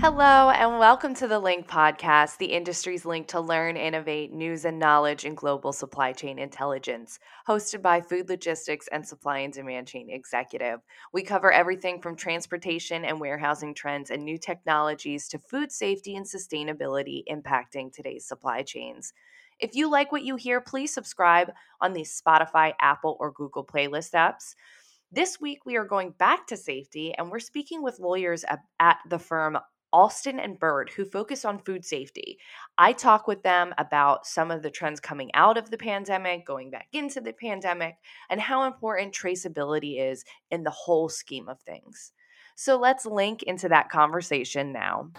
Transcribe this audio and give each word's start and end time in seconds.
Hello, 0.00 0.48
and 0.48 0.78
welcome 0.78 1.12
to 1.16 1.28
the 1.28 1.38
Link 1.38 1.68
Podcast, 1.68 2.38
the 2.38 2.46
industry's 2.46 3.04
link 3.04 3.28
to 3.28 3.38
learn, 3.38 3.76
innovate, 3.76 4.32
news, 4.32 4.64
and 4.64 4.78
knowledge 4.78 5.26
in 5.26 5.34
global 5.34 5.74
supply 5.74 6.14
chain 6.14 6.38
intelligence. 6.38 7.18
Hosted 7.46 7.82
by 7.82 8.00
food 8.00 8.30
logistics 8.30 8.88
and 8.90 9.06
supply 9.06 9.40
and 9.40 9.52
demand 9.52 9.88
chain 9.88 10.08
executive. 10.08 10.80
We 11.12 11.22
cover 11.22 11.52
everything 11.52 12.00
from 12.00 12.16
transportation 12.16 13.04
and 13.04 13.20
warehousing 13.20 13.74
trends 13.74 14.08
and 14.08 14.24
new 14.24 14.38
technologies 14.38 15.28
to 15.28 15.38
food 15.38 15.70
safety 15.70 16.16
and 16.16 16.24
sustainability 16.24 17.22
impacting 17.30 17.92
today's 17.92 18.24
supply 18.24 18.62
chains. 18.62 19.12
If 19.58 19.74
you 19.74 19.90
like 19.90 20.12
what 20.12 20.24
you 20.24 20.36
hear, 20.36 20.62
please 20.62 20.94
subscribe 20.94 21.52
on 21.82 21.92
the 21.92 22.04
Spotify, 22.04 22.72
Apple, 22.80 23.18
or 23.20 23.32
Google 23.32 23.66
playlist 23.66 24.12
apps. 24.12 24.54
This 25.12 25.42
week, 25.42 25.66
we 25.66 25.76
are 25.76 25.84
going 25.84 26.12
back 26.12 26.46
to 26.46 26.56
safety 26.56 27.12
and 27.12 27.30
we're 27.30 27.38
speaking 27.38 27.82
with 27.82 28.00
lawyers 28.00 28.44
at, 28.44 28.60
at 28.78 28.96
the 29.06 29.18
firm 29.18 29.58
Alston 29.92 30.38
and 30.38 30.58
Bird, 30.58 30.90
who 30.90 31.04
focus 31.04 31.44
on 31.44 31.58
food 31.58 31.84
safety. 31.84 32.38
I 32.78 32.92
talk 32.92 33.26
with 33.26 33.42
them 33.42 33.74
about 33.78 34.26
some 34.26 34.50
of 34.50 34.62
the 34.62 34.70
trends 34.70 35.00
coming 35.00 35.30
out 35.34 35.58
of 35.58 35.70
the 35.70 35.78
pandemic, 35.78 36.46
going 36.46 36.70
back 36.70 36.88
into 36.92 37.20
the 37.20 37.32
pandemic, 37.32 37.96
and 38.28 38.40
how 38.40 38.64
important 38.64 39.14
traceability 39.14 40.00
is 40.00 40.24
in 40.50 40.62
the 40.62 40.70
whole 40.70 41.08
scheme 41.08 41.48
of 41.48 41.60
things. 41.60 42.12
So 42.54 42.78
let's 42.78 43.06
link 43.06 43.42
into 43.44 43.68
that 43.70 43.88
conversation 43.88 44.72
now. 44.72 45.10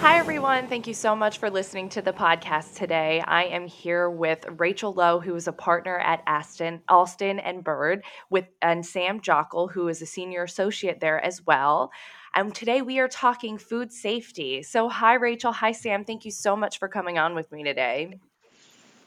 Hi, 0.00 0.18
everyone. 0.18 0.66
Thank 0.66 0.86
you 0.86 0.94
so 0.94 1.14
much 1.14 1.36
for 1.36 1.50
listening 1.50 1.90
to 1.90 2.00
the 2.00 2.14
podcast 2.14 2.74
today. 2.74 3.22
I 3.22 3.44
am 3.44 3.66
here 3.66 4.08
with 4.08 4.46
Rachel 4.56 4.94
Lowe, 4.94 5.20
who 5.20 5.34
is 5.34 5.46
a 5.46 5.52
partner 5.52 5.98
at 5.98 6.22
Aston, 6.26 6.80
Alston 6.88 7.38
and 7.38 7.62
Bird, 7.62 8.02
with 8.30 8.46
and 8.62 8.84
Sam 8.84 9.20
Jockel, 9.20 9.70
who 9.70 9.88
is 9.88 10.00
a 10.00 10.06
senior 10.06 10.44
associate 10.44 11.00
there 11.00 11.22
as 11.22 11.44
well. 11.46 11.92
And 12.34 12.54
today 12.54 12.80
we 12.80 12.98
are 12.98 13.08
talking 13.08 13.58
food 13.58 13.92
safety. 13.92 14.62
So, 14.62 14.88
hi, 14.88 15.14
Rachel. 15.14 15.52
Hi, 15.52 15.72
Sam. 15.72 16.06
Thank 16.06 16.24
you 16.24 16.30
so 16.30 16.56
much 16.56 16.78
for 16.78 16.88
coming 16.88 17.18
on 17.18 17.34
with 17.34 17.52
me 17.52 17.62
today. 17.62 18.18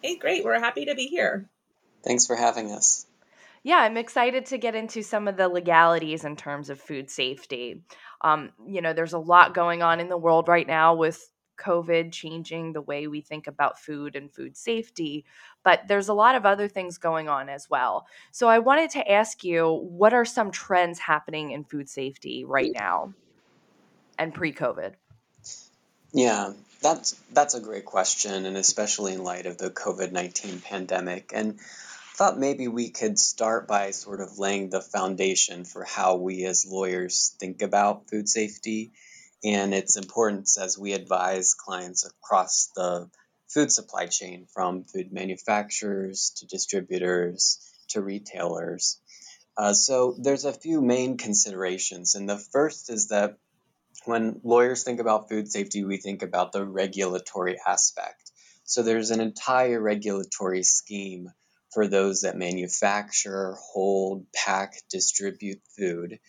Hey, 0.04 0.18
great. 0.18 0.46
We're 0.46 0.60
happy 0.60 0.86
to 0.86 0.94
be 0.94 1.08
here. 1.08 1.50
Thanks 2.04 2.28
for 2.28 2.36
having 2.36 2.72
us. 2.72 3.08
Yeah, 3.66 3.78
I'm 3.78 3.96
excited 3.96 4.48
to 4.48 4.58
get 4.58 4.76
into 4.76 5.04
some 5.04 5.30
of 5.30 5.38
the 5.38 5.48
legalities 5.48 6.26
in 6.26 6.36
terms 6.36 6.70
of 6.70 6.82
food 6.82 7.10
safety. 7.10 7.82
Um, 8.24 8.52
you 8.66 8.82
know, 8.82 8.94
there's 8.94 9.14
a 9.14 9.20
lot 9.20 9.54
going 9.54 9.82
on 9.82 10.00
in 10.00 10.10
the 10.10 10.18
world 10.18 10.48
right 10.48 10.68
now 10.68 10.96
with 10.96 11.30
COVID 11.60 12.12
changing 12.12 12.74
the 12.74 12.82
way 12.82 13.08
we 13.08 13.22
think 13.22 13.48
about 13.48 13.80
food 13.80 14.16
and 14.16 14.32
food 14.32 14.58
safety, 14.58 15.26
but 15.64 15.82
there's 15.88 16.10
a 16.10 16.14
lot 16.14 16.36
of 16.36 16.46
other 16.46 16.68
things 16.68 16.98
going 16.98 17.30
on 17.30 17.50
as 17.50 17.70
well. 17.70 18.08
So 18.32 18.48
I 18.48 18.60
wanted 18.60 18.92
to 18.92 19.12
ask 19.12 19.44
you 19.44 19.68
what 19.68 20.14
are 20.14 20.26
some 20.26 20.52
trends 20.52 21.00
happening 21.00 21.52
in 21.52 21.64
food 21.64 21.90
safety 21.90 22.44
right 22.46 22.72
now 22.74 23.14
and 24.18 24.34
pre-COVID? 24.34 24.94
Yeah, 26.12 26.54
that's 26.82 27.16
that's 27.32 27.56
a 27.56 27.62
great 27.62 27.86
question 27.86 28.46
and 28.46 28.58
especially 28.58 29.14
in 29.14 29.24
light 29.24 29.46
of 29.46 29.58
the 29.58 29.70
COVID-19 29.70 30.64
pandemic 30.64 31.32
and 31.34 31.60
thought 32.16 32.38
maybe 32.38 32.68
we 32.68 32.90
could 32.90 33.18
start 33.18 33.68
by 33.68 33.92
sort 33.92 34.22
of 34.22 34.38
laying 34.38 34.70
the 34.70 34.82
foundation 34.82 35.66
for 35.66 35.84
how 35.84 36.16
we 36.16 36.46
as 36.46 36.66
lawyers 36.66 37.36
think 37.40 37.62
about 37.62 38.10
food 38.10 38.30
safety 38.30 38.92
and 39.44 39.74
its 39.74 39.98
importance 39.98 40.58
as 40.58 40.78
we 40.78 40.94
advise 40.94 41.54
clients 41.54 42.06
across 42.06 42.72
the 42.76 43.10
food 43.48 43.72
supply 43.72 44.06
chain 44.06 44.48
from 44.54 44.84
food 44.84 45.12
manufacturers 45.12 46.32
to 46.38 46.46
distributors 46.46 47.60
to 47.90 48.02
retailers. 48.02 49.00
Uh, 49.58 49.74
so 49.74 50.16
there's 50.20 50.46
a 50.46 50.54
few 50.54 50.82
main 50.82 51.18
considerations, 51.18 52.16
and 52.16 52.28
the 52.28 52.38
first 52.38 52.90
is 52.90 53.10
that 53.10 53.38
when 54.06 54.40
lawyers 54.44 54.84
think 54.84 55.00
about 55.00 55.30
food 55.30 55.52
safety, 55.52 55.84
we 55.84 55.98
think 55.98 56.24
about 56.24 56.52
the 56.52 56.66
regulatory 56.66 57.58
aspect. 57.66 58.32
So 58.64 58.82
there's 58.82 59.12
an 59.12 59.22
entire 59.22 59.80
regulatory 59.80 60.64
scheme 60.64 61.30
for 61.74 61.88
those 61.88 62.22
that 62.22 62.38
manufacture, 62.38 63.56
hold, 63.60 64.26
pack, 64.34 64.74
distribute 64.90 65.62
food 65.78 66.20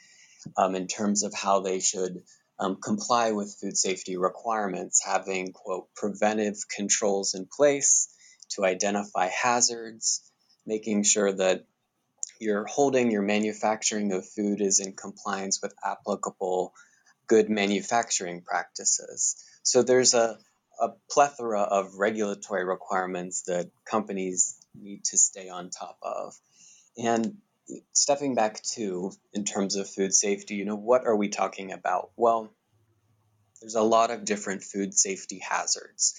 um, 0.57 0.75
in 0.75 0.87
terms 0.87 1.23
of 1.23 1.35
how 1.35 1.61
they 1.61 1.81
should 1.81 2.23
um, 2.59 2.77
comply 2.77 3.33
with 3.33 3.57
food 3.61 3.77
safety 3.77 4.17
requirements, 4.17 5.03
having, 5.05 5.53
quote, 5.53 5.89
preventive 5.95 6.57
controls 6.75 7.35
in 7.35 7.47
place 7.47 8.09
to 8.51 8.65
identify 8.65 9.27
hazards, 9.29 10.31
making 10.67 11.03
sure 11.03 11.33
that 11.33 11.67
your 12.41 12.67
holding, 12.67 13.11
your 13.11 13.23
manufacturing 13.23 14.13
of 14.13 14.29
food 14.29 14.61
is 14.61 14.81
in 14.81 14.93
compliance 14.93 15.61
with 15.63 15.75
applicable 15.85 16.73
good 17.27 17.49
manufacturing 17.49 18.43
practices. 18.43 19.43
So 19.63 19.83
there's 19.83 20.15
a, 20.15 20.39
a 20.81 20.89
plethora 21.11 21.63
of 21.63 21.95
regulatory 21.95 22.65
requirements 22.65 23.43
that 23.43 23.71
companies 23.85 24.61
need 24.75 25.05
to 25.05 25.19
stay 25.19 25.49
on 25.49 25.71
top 25.71 25.99
of. 26.03 26.35
And 26.97 27.39
stepping 27.93 28.35
back 28.35 28.63
to 28.75 29.13
in 29.33 29.45
terms 29.45 29.77
of 29.77 29.89
food 29.89 30.15
safety, 30.15 30.57
you 30.57 30.65
know, 30.65 30.77
what 30.77 31.07
are 31.07 31.17
we 31.17 31.29
talking 31.29 31.73
about? 31.73 32.11
Well, 32.17 32.53
there's 33.61 33.75
a 33.75 33.83
lot 33.83 34.11
of 34.11 34.25
different 34.25 34.63
food 34.63 34.95
safety 34.95 35.39
hazards. 35.39 36.19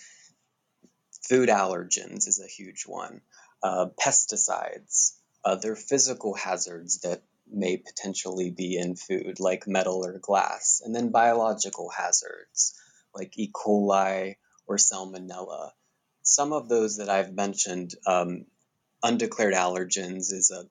Food 1.29 1.49
allergens 1.49 2.27
is 2.27 2.41
a 2.43 2.47
huge 2.47 2.83
one. 2.87 3.21
Uh, 3.61 3.87
pesticides, 3.99 5.13
other 5.43 5.75
physical 5.75 6.33
hazards 6.33 7.01
that 7.01 7.23
may 7.51 7.77
potentially 7.77 8.49
be 8.51 8.77
in 8.77 8.95
food, 8.95 9.39
like 9.39 9.67
metal 9.67 10.05
or 10.05 10.17
glass, 10.19 10.81
and 10.83 10.95
then 10.95 11.09
biological 11.09 11.89
hazards 11.89 12.79
like 13.13 13.37
E. 13.37 13.51
coli 13.51 14.35
or 14.67 14.77
salmonella 14.77 15.71
some 16.25 16.53
of 16.53 16.67
those 16.67 16.97
that 16.97 17.07
I've 17.07 17.33
mentioned, 17.33 17.93
um, 18.05 18.45
undeclared 19.03 19.53
allergens 19.53 20.33
is 20.33 20.51
a 20.51 20.65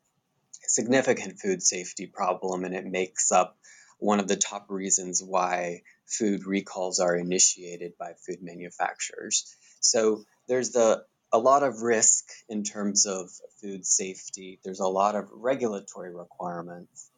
significant 0.67 1.39
food 1.39 1.63
safety 1.63 2.07
problem, 2.07 2.65
and 2.65 2.75
it 2.75 2.85
makes 2.85 3.31
up 3.31 3.57
one 3.99 4.19
of 4.19 4.27
the 4.27 4.37
top 4.37 4.67
reasons 4.69 5.23
why 5.23 5.83
food 6.07 6.45
recalls 6.45 6.99
are 6.99 7.17
initiated 7.17 7.97
by 7.97 8.15
food 8.27 8.43
manufacturers. 8.43 9.55
So 9.81 10.25
there's 10.49 10.71
the 10.71 11.05
a 11.33 11.39
lot 11.39 11.63
of 11.63 11.83
risk 11.83 12.25
in 12.49 12.65
terms 12.65 13.07
of 13.07 13.31
food 13.61 13.87
safety. 13.87 14.59
There's 14.65 14.81
a 14.81 14.89
lot 14.89 15.15
of 15.15 15.29
regulatory 15.33 16.15
requirements. 16.15 17.11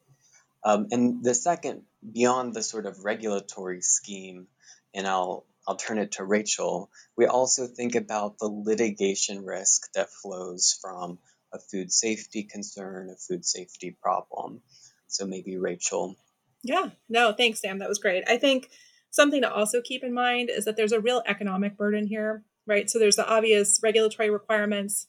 Um, 0.63 0.89
and 0.91 1.25
the 1.25 1.35
second, 1.35 1.83
beyond 2.13 2.55
the 2.55 2.63
sort 2.63 2.87
of 2.87 3.05
regulatory 3.05 3.83
scheme, 3.83 4.47
and 4.95 5.07
I'll 5.07 5.45
I'll 5.67 5.77
turn 5.77 5.99
it 5.99 6.13
to 6.13 6.25
Rachel. 6.25 6.91
We 7.17 7.27
also 7.27 7.67
think 7.67 7.95
about 7.95 8.39
the 8.39 8.47
litigation 8.49 9.45
risk 9.45 9.93
that 9.95 10.11
flows 10.11 10.79
from 10.81 11.19
a 11.53 11.59
food 11.59 11.93
safety 11.93 12.45
concern, 12.45 13.11
a 13.11 13.17
food 13.17 13.45
safety 13.45 13.97
problem. 14.01 14.61
So 15.09 15.27
maybe 15.27 15.57
Rachel. 15.57 16.17
Yeah, 16.63 16.91
no, 17.09 17.33
thanks, 17.33 17.61
Sam. 17.61 17.79
That 17.79 17.89
was 17.89 17.99
great. 17.99 18.25
I 18.29 18.39
think 18.39 18.71
something 19.11 19.43
to 19.43 19.53
also 19.53 19.81
keep 19.81 20.03
in 20.03 20.13
mind 20.13 20.51
is 20.51 20.65
that 20.65 20.77
there's 20.77 20.93
a 20.93 21.01
real 21.01 21.23
economic 21.27 21.77
burden 21.77 22.07
here, 22.07 22.45
right? 22.67 22.91
So 22.91 22.99
there's 22.99 23.17
the 23.17 23.29
obvious 23.29 23.81
regulatory 23.83 24.31
requirements 24.31 25.07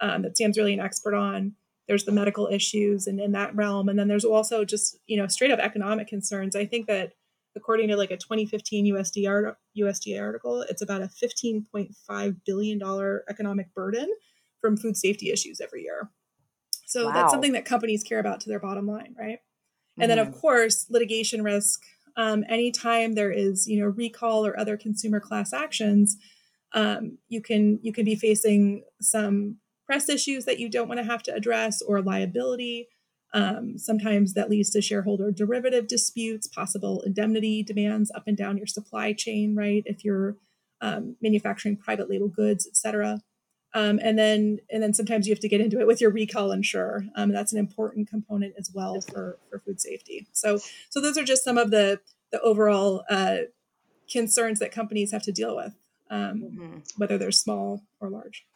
um, 0.00 0.22
that 0.22 0.36
Sam's 0.36 0.58
really 0.58 0.74
an 0.74 0.80
expert 0.80 1.14
on. 1.14 1.54
There's 1.86 2.04
the 2.04 2.12
medical 2.12 2.48
issues 2.50 3.06
and 3.06 3.20
in 3.20 3.32
that 3.32 3.54
realm. 3.54 3.88
And 3.88 3.98
then 3.98 4.08
there's 4.08 4.24
also 4.24 4.64
just, 4.64 4.98
you 5.06 5.16
know, 5.16 5.26
straight 5.26 5.50
up 5.50 5.58
economic 5.58 6.08
concerns. 6.08 6.56
I 6.56 6.64
think 6.64 6.86
that 6.86 7.12
according 7.56 7.88
to 7.88 7.96
like 7.96 8.10
a 8.10 8.16
2015 8.16 8.94
USD 8.94 9.28
art, 9.28 9.56
USDA 9.78 10.20
article, 10.20 10.62
it's 10.62 10.82
about 10.82 11.02
a 11.02 11.08
15.5 11.08 12.36
billion 12.44 12.78
dollar 12.78 13.24
economic 13.28 13.72
burden 13.74 14.08
from 14.60 14.76
food 14.76 14.96
safety 14.96 15.30
issues 15.30 15.60
every 15.60 15.82
year. 15.82 16.10
So 16.86 17.06
wow. 17.06 17.12
that's 17.12 17.32
something 17.32 17.52
that 17.52 17.64
companies 17.64 18.02
care 18.02 18.18
about 18.18 18.40
to 18.40 18.48
their 18.48 18.60
bottom 18.60 18.86
line, 18.86 19.14
right? 19.18 19.38
Mm-hmm. 19.38 20.02
And 20.02 20.10
then 20.10 20.18
of 20.18 20.28
mm-hmm. 20.28 20.40
course, 20.40 20.86
litigation 20.90 21.42
risk. 21.42 21.82
Um, 22.16 22.44
anytime 22.48 23.14
there 23.14 23.32
is, 23.32 23.66
you 23.66 23.80
know, 23.80 23.86
recall 23.86 24.46
or 24.46 24.58
other 24.58 24.76
consumer 24.76 25.18
class 25.18 25.52
actions, 25.52 26.16
um, 26.72 27.18
you 27.28 27.40
can 27.40 27.78
you 27.82 27.92
can 27.92 28.04
be 28.04 28.14
facing 28.14 28.84
some 29.00 29.58
press 29.86 30.08
issues 30.08 30.44
that 30.44 30.58
you 30.58 30.68
don't 30.68 30.88
want 30.88 30.98
to 30.98 31.04
have 31.04 31.22
to 31.24 31.34
address 31.34 31.82
or 31.82 32.00
liability 32.00 32.88
um, 33.34 33.76
sometimes 33.76 34.32
that 34.34 34.48
leads 34.48 34.70
to 34.70 34.80
shareholder 34.80 35.30
derivative 35.30 35.86
disputes, 35.88 36.46
possible 36.46 37.02
indemnity 37.02 37.62
demands 37.62 38.10
up 38.14 38.26
and 38.26 38.36
down 38.36 38.56
your 38.56 38.66
supply 38.66 39.12
chain, 39.12 39.54
right? 39.54 39.82
If 39.84 40.04
you're 40.04 40.36
um, 40.80 41.16
manufacturing 41.20 41.76
private 41.76 42.08
label 42.08 42.28
goods, 42.28 42.66
et 42.66 42.76
cetera. 42.76 43.20
Um, 43.74 43.98
and 44.00 44.16
then 44.16 44.58
and 44.70 44.80
then 44.82 44.94
sometimes 44.94 45.26
you 45.26 45.32
have 45.32 45.40
to 45.40 45.48
get 45.48 45.60
into 45.60 45.80
it 45.80 45.86
with 45.86 46.00
your 46.00 46.12
recall 46.12 46.52
insurer. 46.52 47.06
Um, 47.16 47.32
that's 47.32 47.52
an 47.52 47.58
important 47.58 48.08
component 48.08 48.54
as 48.56 48.70
well 48.72 49.00
for, 49.00 49.38
for 49.50 49.58
food 49.58 49.80
safety. 49.80 50.28
So 50.32 50.58
so 50.90 51.00
those 51.00 51.18
are 51.18 51.24
just 51.24 51.42
some 51.42 51.58
of 51.58 51.72
the 51.72 52.00
the 52.30 52.40
overall 52.40 53.02
uh, 53.10 53.38
concerns 54.08 54.60
that 54.60 54.70
companies 54.70 55.10
have 55.10 55.22
to 55.24 55.32
deal 55.32 55.56
with, 55.56 55.74
um, 56.08 56.42
mm-hmm. 56.42 56.78
whether 56.98 57.18
they're 57.18 57.32
small 57.32 57.82
or 57.98 58.10
large. 58.10 58.46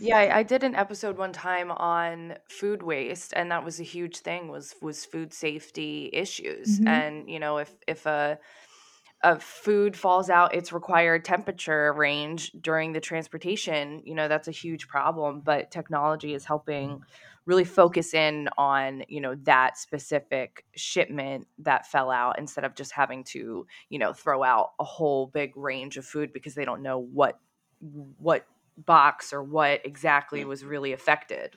Yeah. 0.00 0.18
I, 0.18 0.38
I 0.38 0.42
did 0.42 0.62
an 0.64 0.74
episode 0.74 1.18
one 1.18 1.32
time 1.32 1.70
on 1.70 2.34
food 2.48 2.82
waste, 2.82 3.32
and 3.34 3.50
that 3.50 3.64
was 3.64 3.80
a 3.80 3.84
huge 3.84 4.18
thing 4.18 4.48
was 4.48 4.74
was 4.80 5.04
food 5.04 5.32
safety 5.32 6.10
issues. 6.12 6.78
Mm-hmm. 6.78 6.88
And 6.88 7.30
you 7.30 7.38
know, 7.38 7.58
if 7.58 7.74
if 7.86 8.06
a 8.06 8.38
of 9.22 9.42
food 9.42 9.96
falls 9.96 10.28
out 10.28 10.54
its 10.54 10.72
required 10.72 11.24
temperature 11.24 11.92
range 11.94 12.52
during 12.60 12.92
the 12.92 13.00
transportation, 13.00 14.02
you 14.04 14.14
know, 14.14 14.28
that's 14.28 14.48
a 14.48 14.52
huge 14.52 14.86
problem. 14.86 15.40
But 15.40 15.70
technology 15.70 16.34
is 16.34 16.44
helping 16.44 17.02
really 17.46 17.64
focus 17.64 18.14
in 18.14 18.48
on, 18.58 19.04
you 19.08 19.20
know, 19.20 19.34
that 19.42 19.78
specific 19.78 20.64
shipment 20.76 21.46
that 21.58 21.86
fell 21.86 22.10
out 22.10 22.38
instead 22.38 22.64
of 22.64 22.74
just 22.74 22.92
having 22.92 23.24
to, 23.24 23.66
you 23.88 23.98
know, 23.98 24.12
throw 24.12 24.42
out 24.42 24.72
a 24.78 24.84
whole 24.84 25.26
big 25.26 25.56
range 25.56 25.96
of 25.96 26.04
food 26.04 26.32
because 26.32 26.54
they 26.54 26.64
don't 26.64 26.82
know 26.82 26.98
what 26.98 27.38
what 28.18 28.46
box 28.76 29.32
or 29.32 29.42
what 29.42 29.84
exactly 29.84 30.44
was 30.44 30.64
really 30.64 30.92
affected. 30.92 31.56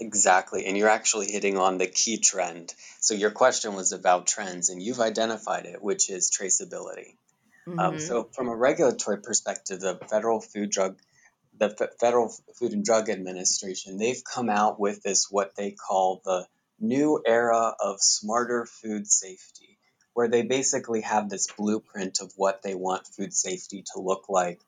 Exactly. 0.00 0.66
And 0.66 0.76
you're 0.76 0.88
actually 0.88 1.30
hitting 1.30 1.58
on 1.58 1.78
the 1.78 1.86
key 1.86 2.18
trend. 2.18 2.72
So 3.00 3.14
your 3.14 3.30
question 3.30 3.74
was 3.74 3.92
about 3.92 4.26
trends, 4.26 4.68
and 4.68 4.82
you've 4.82 5.00
identified 5.00 5.66
it, 5.66 5.82
which 5.82 6.10
is 6.10 6.30
traceability. 6.30 7.16
Um, 7.66 7.72
mm-hmm. 7.74 7.80
Um, 7.80 7.98
so, 7.98 8.28
from 8.32 8.48
a 8.48 8.56
regulatory 8.56 9.20
perspective, 9.20 9.80
the 9.80 9.98
Federal 10.08 10.40
Food 10.40 10.70
Drug 10.70 10.96
the 11.58 11.76
F- 11.80 11.98
Federal 11.98 12.32
Food 12.54 12.72
and 12.72 12.84
Drug 12.84 13.08
Administration, 13.08 13.98
they've 13.98 14.22
come 14.22 14.48
out 14.48 14.78
with 14.78 15.02
this 15.02 15.26
what 15.30 15.56
they 15.56 15.72
call 15.72 16.20
the 16.24 16.46
new 16.80 17.20
era 17.26 17.74
of 17.80 18.00
smarter 18.00 18.64
food 18.64 19.06
safety, 19.06 19.78
where 20.14 20.28
they 20.28 20.42
basically 20.42 21.00
have 21.00 21.28
this 21.28 21.48
blueprint 21.56 22.20
of 22.20 22.32
what 22.36 22.62
they 22.62 22.74
want 22.74 23.06
food 23.06 23.34
safety 23.34 23.84
to 23.92 24.00
look 24.00 24.28
like 24.28 24.60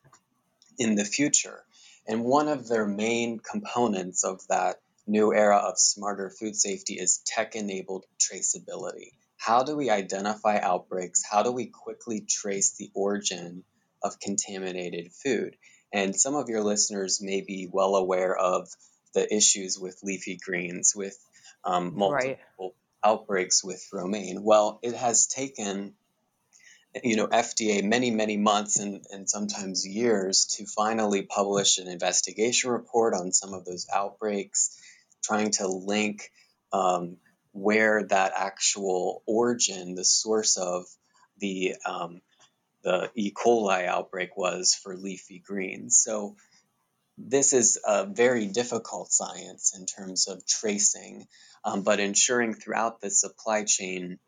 in 0.80 0.96
the 0.96 1.04
future. 1.04 1.62
And 2.08 2.24
one 2.24 2.48
of 2.48 2.66
their 2.66 2.86
main 2.86 3.38
components 3.38 4.24
of 4.24 4.40
that 4.48 4.80
new 5.06 5.32
era 5.32 5.58
of 5.58 5.78
smarter 5.78 6.30
food 6.30 6.56
safety 6.56 6.94
is 6.94 7.20
tech 7.26 7.54
enabled 7.54 8.06
traceability. 8.18 9.12
How 9.36 9.62
do 9.62 9.76
we 9.76 9.90
identify 9.90 10.58
outbreaks? 10.58 11.22
How 11.30 11.42
do 11.42 11.52
we 11.52 11.66
quickly 11.66 12.24
trace 12.28 12.76
the 12.76 12.90
origin 12.94 13.62
of 14.02 14.18
contaminated 14.18 15.12
food? 15.12 15.56
And 15.92 16.16
some 16.16 16.34
of 16.34 16.48
your 16.48 16.62
listeners 16.62 17.20
may 17.22 17.42
be 17.42 17.68
well 17.70 17.94
aware 17.96 18.34
of 18.34 18.68
the 19.14 19.32
issues 19.34 19.78
with 19.78 19.98
leafy 20.02 20.38
greens, 20.42 20.94
with 20.96 21.16
um, 21.64 21.92
multiple 21.96 22.38
right. 22.58 22.72
outbreaks 23.04 23.62
with 23.62 23.84
romaine. 23.92 24.42
Well, 24.42 24.78
it 24.82 24.94
has 24.94 25.26
taken 25.26 25.94
you 27.04 27.16
know 27.16 27.26
FDA 27.26 27.84
many 27.84 28.10
many 28.10 28.36
months 28.36 28.78
and, 28.78 29.04
and 29.10 29.28
sometimes 29.28 29.86
years 29.86 30.46
to 30.56 30.66
finally 30.66 31.22
publish 31.22 31.78
an 31.78 31.88
investigation 31.88 32.70
report 32.70 33.14
on 33.14 33.32
some 33.32 33.54
of 33.54 33.64
those 33.64 33.86
outbreaks, 33.92 34.76
trying 35.22 35.52
to 35.52 35.68
link 35.68 36.30
um, 36.72 37.16
where 37.52 38.04
that 38.04 38.32
actual 38.36 39.22
origin, 39.26 39.94
the 39.94 40.04
source 40.04 40.56
of 40.56 40.84
the 41.38 41.74
um, 41.86 42.20
the 42.82 43.10
E. 43.14 43.32
coli 43.32 43.86
outbreak 43.86 44.36
was 44.36 44.74
for 44.74 44.96
leafy 44.96 45.38
greens. 45.38 45.98
So 45.98 46.36
this 47.18 47.52
is 47.52 47.78
a 47.86 48.06
very 48.06 48.46
difficult 48.46 49.12
science 49.12 49.76
in 49.78 49.84
terms 49.84 50.26
of 50.26 50.46
tracing, 50.46 51.26
um, 51.64 51.82
but 51.82 52.00
ensuring 52.00 52.54
throughout 52.54 53.00
the 53.00 53.10
supply 53.10 53.64
chain 53.64 54.18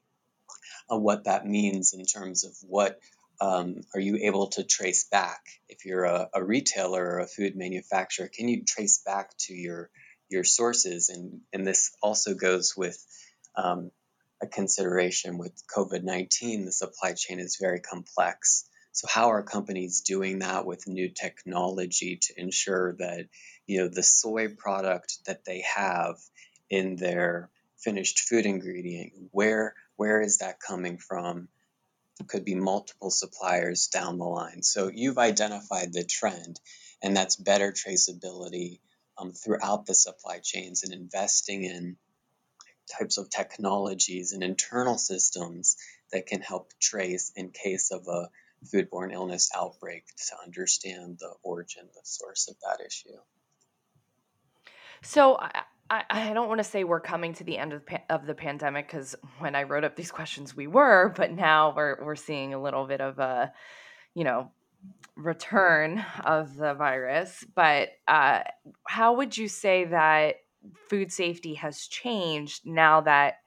what 0.98 1.24
that 1.24 1.46
means 1.46 1.92
in 1.92 2.04
terms 2.04 2.44
of 2.44 2.52
what 2.62 3.00
um, 3.40 3.80
are 3.94 4.00
you 4.00 4.18
able 4.22 4.48
to 4.48 4.62
trace 4.62 5.04
back? 5.04 5.40
If 5.68 5.84
you're 5.84 6.04
a, 6.04 6.28
a, 6.32 6.44
retailer 6.44 7.04
or 7.04 7.18
a 7.20 7.26
food 7.26 7.56
manufacturer 7.56 8.28
can 8.28 8.48
you 8.48 8.64
trace 8.64 9.02
back 9.04 9.30
to 9.46 9.54
your 9.54 9.90
your 10.28 10.44
sources? 10.44 11.08
And 11.08 11.40
and 11.52 11.66
this 11.66 11.90
also 12.02 12.34
goes 12.34 12.74
with 12.76 13.04
um, 13.56 13.90
a 14.40 14.46
consideration 14.46 15.38
with 15.38 15.52
covid-19 15.74 16.64
the 16.64 16.72
supply 16.72 17.14
chain 17.14 17.40
is 17.40 17.58
very 17.60 17.80
complex. 17.80 18.68
So 18.92 19.08
how 19.08 19.30
are 19.30 19.42
companies 19.42 20.02
doing 20.02 20.40
that 20.40 20.66
with 20.66 20.86
new 20.86 21.08
technology 21.08 22.18
to 22.22 22.40
ensure 22.40 22.94
that 22.98 23.26
you 23.66 23.80
know 23.80 23.88
the 23.88 24.02
soy 24.02 24.48
product 24.48 25.18
that 25.26 25.44
they 25.44 25.64
have 25.74 26.16
in 26.70 26.96
their 26.96 27.50
finished 27.78 28.20
food 28.20 28.46
ingredient 28.46 29.12
where 29.32 29.74
where 29.96 30.20
is 30.20 30.38
that 30.38 30.60
coming 30.60 30.98
from? 30.98 31.48
Could 32.28 32.44
be 32.44 32.54
multiple 32.54 33.10
suppliers 33.10 33.88
down 33.88 34.18
the 34.18 34.24
line. 34.24 34.62
So 34.62 34.90
you've 34.92 35.18
identified 35.18 35.92
the 35.92 36.04
trend, 36.04 36.60
and 37.02 37.16
that's 37.16 37.36
better 37.36 37.72
traceability 37.72 38.80
um, 39.18 39.32
throughout 39.32 39.86
the 39.86 39.94
supply 39.94 40.40
chains 40.42 40.84
and 40.84 40.92
investing 40.92 41.64
in 41.64 41.96
types 42.98 43.18
of 43.18 43.30
technologies 43.30 44.32
and 44.32 44.42
internal 44.42 44.98
systems 44.98 45.76
that 46.12 46.26
can 46.26 46.40
help 46.40 46.70
trace 46.80 47.32
in 47.36 47.50
case 47.50 47.90
of 47.90 48.06
a 48.08 48.28
foodborne 48.66 49.12
illness 49.12 49.50
outbreak 49.54 50.04
to 50.16 50.34
understand 50.44 51.18
the 51.18 51.32
origin, 51.42 51.88
the 51.94 52.00
source 52.04 52.48
of 52.48 52.56
that 52.60 52.84
issue. 52.84 53.16
So 55.02 55.38
I, 55.92 56.04
I 56.08 56.32
don't 56.32 56.48
want 56.48 56.58
to 56.58 56.64
say 56.64 56.84
we're 56.84 57.00
coming 57.00 57.34
to 57.34 57.44
the 57.44 57.58
end 57.58 57.74
of, 57.74 57.82
of 58.08 58.26
the 58.26 58.34
pandemic 58.34 58.86
because 58.86 59.14
when 59.40 59.54
I 59.54 59.64
wrote 59.64 59.84
up 59.84 59.94
these 59.94 60.10
questions, 60.10 60.56
we 60.56 60.66
were, 60.66 61.12
but 61.14 61.30
now 61.30 61.74
we're, 61.76 62.02
we're 62.02 62.16
seeing 62.16 62.54
a 62.54 62.62
little 62.62 62.86
bit 62.86 63.02
of 63.02 63.18
a, 63.18 63.52
you 64.14 64.24
know, 64.24 64.50
return 65.16 66.02
of 66.24 66.56
the 66.56 66.72
virus. 66.72 67.44
But 67.54 67.90
uh, 68.08 68.40
how 68.88 69.16
would 69.16 69.36
you 69.36 69.48
say 69.48 69.84
that 69.84 70.36
food 70.88 71.12
safety 71.12 71.54
has 71.54 71.86
changed 71.86 72.64
now 72.64 73.02
that 73.02 73.40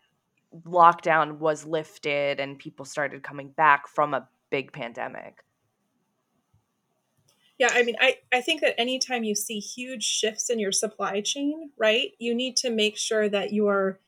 lockdown 0.67 1.39
was 1.39 1.65
lifted 1.65 2.39
and 2.39 2.59
people 2.59 2.85
started 2.85 3.23
coming 3.23 3.49
back 3.49 3.87
from 3.87 4.13
a 4.13 4.29
big 4.51 4.71
pandemic? 4.71 5.44
Yeah, 7.57 7.69
I 7.71 7.83
mean, 7.83 7.95
I, 8.01 8.17
I 8.33 8.41
think 8.41 8.61
that 8.61 8.79
anytime 8.79 9.23
you 9.23 9.33
see 9.33 9.59
huge 9.59 10.03
shifts 10.03 10.49
in 10.49 10.59
your 10.59 10.73
supply 10.73 11.21
chain, 11.21 11.71
right, 11.77 12.09
you 12.19 12.35
need 12.35 12.57
to 12.57 12.69
make 12.69 12.97
sure 12.97 13.29
that 13.29 13.53
your 13.53 13.99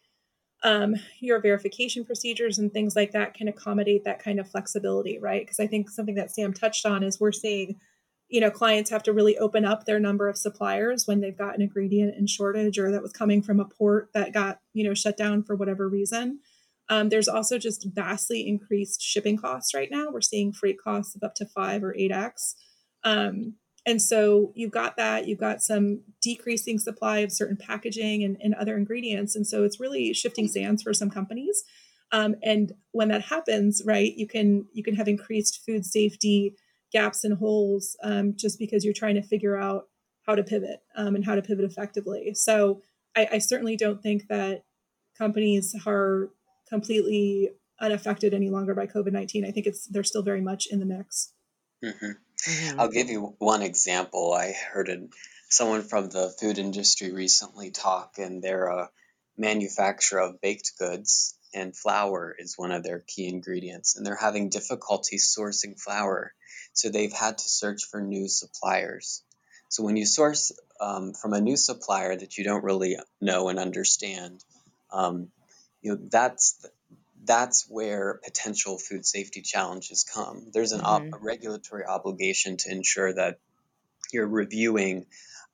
um, 0.64 0.96
your 1.20 1.40
verification 1.40 2.04
procedures 2.04 2.58
and 2.58 2.74
things 2.74 2.96
like 2.96 3.12
that 3.12 3.36
can 3.36 3.48
accommodate 3.48 4.04
that 4.06 4.22
kind 4.22 4.40
of 4.40 4.50
flexibility, 4.50 5.20
right? 5.20 5.44
Because 5.44 5.60
I 5.60 5.68
think 5.68 5.90
something 5.90 6.16
that 6.16 6.32
Sam 6.32 6.52
touched 6.52 6.86
on 6.86 7.04
is 7.04 7.20
we're 7.20 7.32
seeing, 7.32 7.80
you 8.28 8.42
know, 8.42 8.50
clients 8.50 8.90
have 8.90 9.04
to 9.04 9.14
really 9.14 9.38
open 9.38 9.66
up 9.66 9.86
their 9.86 10.00
number 10.00 10.28
of 10.28 10.36
suppliers 10.36 11.06
when 11.06 11.22
they've 11.22 11.38
got 11.38 11.56
an 11.56 11.62
ingredient 11.62 12.16
in 12.18 12.26
shortage 12.26 12.80
or 12.80 12.92
that 12.92 13.04
was 13.04 13.12
coming 13.14 13.44
from 13.44 13.60
a 13.60 13.66
port 13.66 14.10
that 14.16 14.34
got, 14.34 14.60
you 14.74 14.84
know, 14.84 14.96
shut 14.96 15.16
down 15.16 15.44
for 15.44 15.56
whatever 15.56 15.88
reason. 15.88 16.40
Um, 16.90 17.10
there's 17.10 17.28
also 17.28 17.60
just 17.60 17.88
vastly 17.94 18.48
increased 18.48 19.02
shipping 19.02 19.38
costs 19.38 19.76
right 19.76 19.92
now. 19.92 20.08
We're 20.12 20.22
seeing 20.22 20.54
freight 20.54 20.78
costs 20.84 21.16
of 21.16 21.24
up 21.24 21.36
to 21.36 21.46
five 21.46 21.84
or 21.84 21.96
eight 21.96 22.12
x. 22.12 22.56
Um, 23.08 23.56
and 23.86 24.02
so 24.02 24.52
you've 24.54 24.72
got 24.72 24.98
that, 24.98 25.28
you've 25.28 25.40
got 25.40 25.64
some 25.64 26.02
decreasing 26.22 26.78
supply 26.78 27.20
of 27.20 27.32
certain 27.32 27.56
packaging 27.56 28.22
and, 28.22 28.36
and 28.42 28.54
other 28.56 28.76
ingredients. 28.76 29.34
And 29.34 29.48
so 29.48 29.64
it's 29.64 29.80
really 29.80 30.14
shifting 30.14 30.50
sands 30.50 30.84
for 30.84 30.94
some 30.94 31.10
companies. 31.10 31.64
Um, 32.12 32.36
and 32.44 32.74
when 32.92 33.08
that 33.08 33.22
happens, 33.22 33.82
right, 33.86 34.14
you 34.16 34.28
can 34.28 34.66
you 34.74 34.84
can 34.84 34.96
have 34.96 35.08
increased 35.08 35.62
food 35.66 35.86
safety 35.86 36.56
gaps 36.92 37.24
and 37.24 37.38
holes 37.38 37.96
um, 38.04 38.34
just 38.36 38.60
because 38.60 38.84
you're 38.84 38.94
trying 38.94 39.16
to 39.16 39.22
figure 39.22 39.58
out 39.58 39.88
how 40.26 40.36
to 40.36 40.44
pivot 40.44 40.82
um, 40.96 41.16
and 41.16 41.26
how 41.26 41.36
to 41.36 41.42
pivot 41.42 41.66
effectively. 41.66 42.34
So 42.34 42.82
I, 43.16 43.28
I, 43.34 43.38
certainly 43.40 43.76
don't 43.76 44.02
think 44.02 44.28
that 44.30 44.64
companies 45.18 45.76
are 45.86 46.30
completely 46.70 47.50
unaffected 47.82 48.34
any 48.34 48.50
longer 48.50 48.74
by 48.74 48.88
COVID 48.88 49.12
nineteen. 49.12 49.46
I 49.46 49.52
think 49.52 49.66
it's 49.66 49.88
they're 49.88 50.04
still 50.04 50.24
very 50.24 50.42
much 50.42 50.68
in 50.70 50.80
the 50.80 50.86
mix. 50.86 51.34
Mm-hmm. 51.84 52.12
Mm-hmm. 52.46 52.80
I'll 52.80 52.90
give 52.90 53.10
you 53.10 53.36
one 53.40 53.62
example. 53.62 54.34
I 54.34 54.54
heard 54.54 54.90
someone 55.50 55.84
from 55.84 56.10
the 56.10 56.30
food 56.40 56.58
industry 56.58 57.12
recently 57.12 57.72
talk, 57.72 58.16
and 58.18 58.42
they're 58.42 58.68
a 58.68 58.90
manufacturer 59.38 60.20
of 60.20 60.42
baked 60.42 60.74
goods, 60.78 61.36
and 61.54 61.76
flour 61.76 62.36
is 62.38 62.58
one 62.58 62.72
of 62.72 62.84
their 62.84 63.00
key 63.00 63.28
ingredients, 63.28 63.96
and 63.96 64.06
they're 64.06 64.16
having 64.16 64.50
difficulty 64.50 65.18
sourcing 65.18 65.80
flour. 65.80 66.34
So 66.74 66.90
they've 66.90 67.14
had 67.14 67.38
to 67.40 67.50
search 67.50 67.86
for 67.86 68.02
new 68.02 68.28
suppliers. 68.28 69.24
So 69.70 69.84
when 69.84 69.98
you 69.98 70.06
source 70.06 70.52
um, 70.80 71.14
from 71.14 71.34
a 71.34 71.42
new 71.42 71.58
supplier 71.58 72.16
that 72.16 72.38
you 72.38 72.44
don't 72.44 72.64
really 72.64 72.98
know 73.20 73.50
and 73.50 73.60
understand, 73.60 74.44
um, 74.92 75.30
you 75.82 75.92
know 75.92 76.00
that's 76.10 76.66
that's 77.28 77.68
where 77.70 78.20
potential 78.24 78.78
food 78.78 79.06
safety 79.06 79.42
challenges 79.42 80.04
come. 80.04 80.48
There's 80.52 80.72
an 80.72 80.82
mm-hmm. 80.82 81.14
op- 81.14 81.22
a 81.22 81.24
regulatory 81.24 81.86
obligation 81.86 82.58
to 82.58 82.72
ensure 82.72 83.14
that 83.14 83.40
you're 84.12 84.28
reviewing 84.28 85.06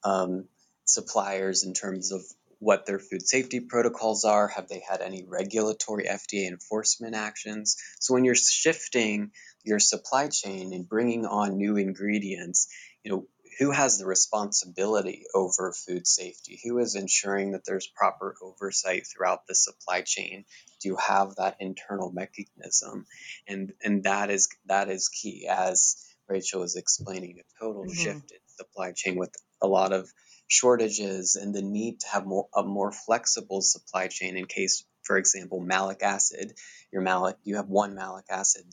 um, 0.04 0.46
suppliers 0.86 1.64
in 1.64 1.74
terms 1.74 2.12
of 2.12 2.22
what 2.60 2.86
their 2.86 3.00
food 3.00 3.28
safety 3.28 3.60
protocols 3.60 4.24
are. 4.24 4.48
Have 4.48 4.70
they 4.70 4.82
had 4.88 5.02
any 5.02 5.24
regulatory 5.28 6.06
FDA 6.06 6.48
enforcement 6.48 7.16
actions? 7.16 7.76
So 8.00 8.14
when 8.14 8.24
you're 8.24 8.36
shifting 8.36 9.32
your 9.64 9.80
supply 9.80 10.30
chain 10.30 10.74
and 10.74 10.88
bringing 10.88 11.26
on 11.26 11.58
new 11.58 11.78
ingredients, 11.78 12.70
you 13.04 13.12
know 13.12 13.28
who 13.60 13.72
has 13.72 13.98
the 13.98 14.06
responsibility 14.06 15.26
over 15.34 15.74
food 15.74 16.08
safety? 16.08 16.60
Who 16.64 16.80
is 16.80 16.96
ensuring 16.96 17.52
that 17.52 17.66
there's 17.66 17.88
proper 17.88 18.36
oversight 18.42 19.06
throughout 19.08 19.48
the 19.48 19.56
supply 19.56 20.02
chain? 20.02 20.46
Do 20.82 20.90
you 20.90 20.98
have 20.98 21.36
that 21.36 21.58
internal 21.60 22.12
mechanism? 22.12 23.06
And 23.48 23.74
and 23.84 24.04
that 24.04 24.30
is 24.30 24.50
that 24.66 24.90
is 24.90 25.10
key 25.10 25.48
as 25.50 25.98
Rachel 26.28 26.64
is 26.64 26.76
explaining 26.76 27.40
a 27.40 27.64
total 27.64 27.84
mm-hmm. 27.84 27.94
shift 27.94 28.32
in 28.32 28.40
supply 28.48 28.94
chain 28.94 29.16
with 29.16 29.34
a 29.62 29.68
lot 29.68 29.94
of 29.94 30.12
shortages 30.48 31.36
and 31.36 31.54
the 31.54 31.62
need 31.62 32.00
to 32.02 32.08
have 32.08 32.26
more, 32.26 32.48
a 32.56 32.64
more 32.64 32.92
flexible 32.92 33.62
supply 33.62 34.08
chain 34.08 34.38
in 34.38 34.46
case, 34.46 34.86
for 35.04 35.18
example, 35.18 35.60
malic 35.60 36.04
acid, 36.04 36.54
your 36.92 37.02
malic, 37.02 37.38
you 37.44 37.56
have 37.56 37.68
one 37.68 37.96
malic 37.96 38.26
acid 38.30 38.64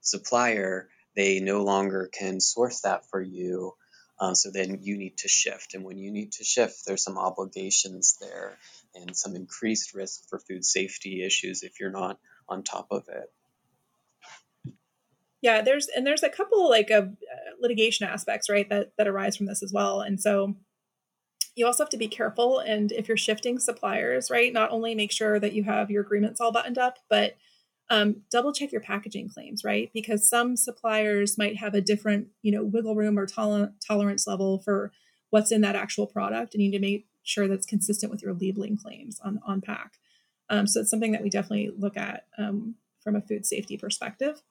supplier, 0.00 0.88
they 1.16 1.40
no 1.40 1.62
longer 1.62 2.08
can 2.12 2.40
source 2.40 2.82
that 2.82 3.08
for 3.10 3.20
you. 3.20 3.74
Um, 4.20 4.34
so 4.34 4.50
then 4.50 4.80
you 4.82 4.98
need 4.98 5.16
to 5.18 5.28
shift. 5.28 5.74
And 5.74 5.82
when 5.82 5.96
you 5.96 6.10
need 6.10 6.32
to 6.32 6.44
shift, 6.44 6.84
there's 6.86 7.02
some 7.02 7.16
obligations 7.16 8.18
there 8.20 8.58
and 8.94 9.16
some 9.16 9.34
increased 9.34 9.94
risk 9.94 10.28
for 10.28 10.38
food 10.38 10.64
safety 10.64 11.24
issues 11.24 11.62
if 11.62 11.80
you're 11.80 11.90
not 11.90 12.18
on 12.48 12.62
top 12.62 12.88
of 12.90 13.04
it. 13.08 13.32
Yeah, 15.40 15.62
there's 15.62 15.88
and 15.88 16.06
there's 16.06 16.22
a 16.22 16.28
couple 16.28 16.68
like 16.68 16.90
of 16.90 17.04
uh, 17.04 17.50
litigation 17.60 18.06
aspects, 18.06 18.50
right, 18.50 18.68
that 18.68 18.92
that 18.98 19.08
arise 19.08 19.38
from 19.38 19.46
this 19.46 19.62
as 19.62 19.72
well. 19.72 20.02
And 20.02 20.20
so 20.20 20.54
you 21.56 21.64
also 21.64 21.82
have 21.82 21.90
to 21.90 21.96
be 21.96 22.08
careful 22.08 22.58
and 22.58 22.92
if 22.92 23.08
you're 23.08 23.16
shifting 23.16 23.58
suppliers, 23.58 24.30
right, 24.30 24.52
not 24.52 24.70
only 24.70 24.94
make 24.94 25.12
sure 25.12 25.40
that 25.40 25.52
you 25.52 25.64
have 25.64 25.90
your 25.90 26.02
agreements 26.02 26.40
all 26.40 26.52
buttoned 26.52 26.78
up, 26.78 26.98
but 27.08 27.36
um, 27.90 28.22
double 28.30 28.52
check 28.52 28.70
your 28.70 28.80
packaging 28.80 29.28
claims, 29.28 29.64
right? 29.64 29.90
Because 29.92 30.28
some 30.28 30.56
suppliers 30.56 31.36
might 31.36 31.56
have 31.56 31.74
a 31.74 31.80
different, 31.80 32.28
you 32.40 32.52
know, 32.52 32.62
wiggle 32.62 32.94
room 32.94 33.18
or 33.18 33.26
toler- 33.26 33.72
tolerance 33.86 34.26
level 34.26 34.60
for 34.60 34.92
what's 35.30 35.50
in 35.50 35.60
that 35.62 35.76
actual 35.76 36.06
product, 36.06 36.54
and 36.54 36.62
you 36.62 36.70
need 36.70 36.78
to 36.78 36.82
make 36.82 37.06
sure 37.24 37.48
that's 37.48 37.66
consistent 37.66 38.10
with 38.10 38.22
your 38.22 38.32
labeling 38.32 38.76
claims 38.76 39.20
on 39.24 39.40
on 39.44 39.60
pack. 39.60 39.94
Um, 40.48 40.66
so 40.66 40.80
it's 40.80 40.90
something 40.90 41.12
that 41.12 41.22
we 41.22 41.30
definitely 41.30 41.72
look 41.76 41.96
at 41.96 42.26
um, 42.38 42.76
from 43.02 43.16
a 43.16 43.20
food 43.20 43.44
safety 43.44 43.76
perspective. 43.76 44.42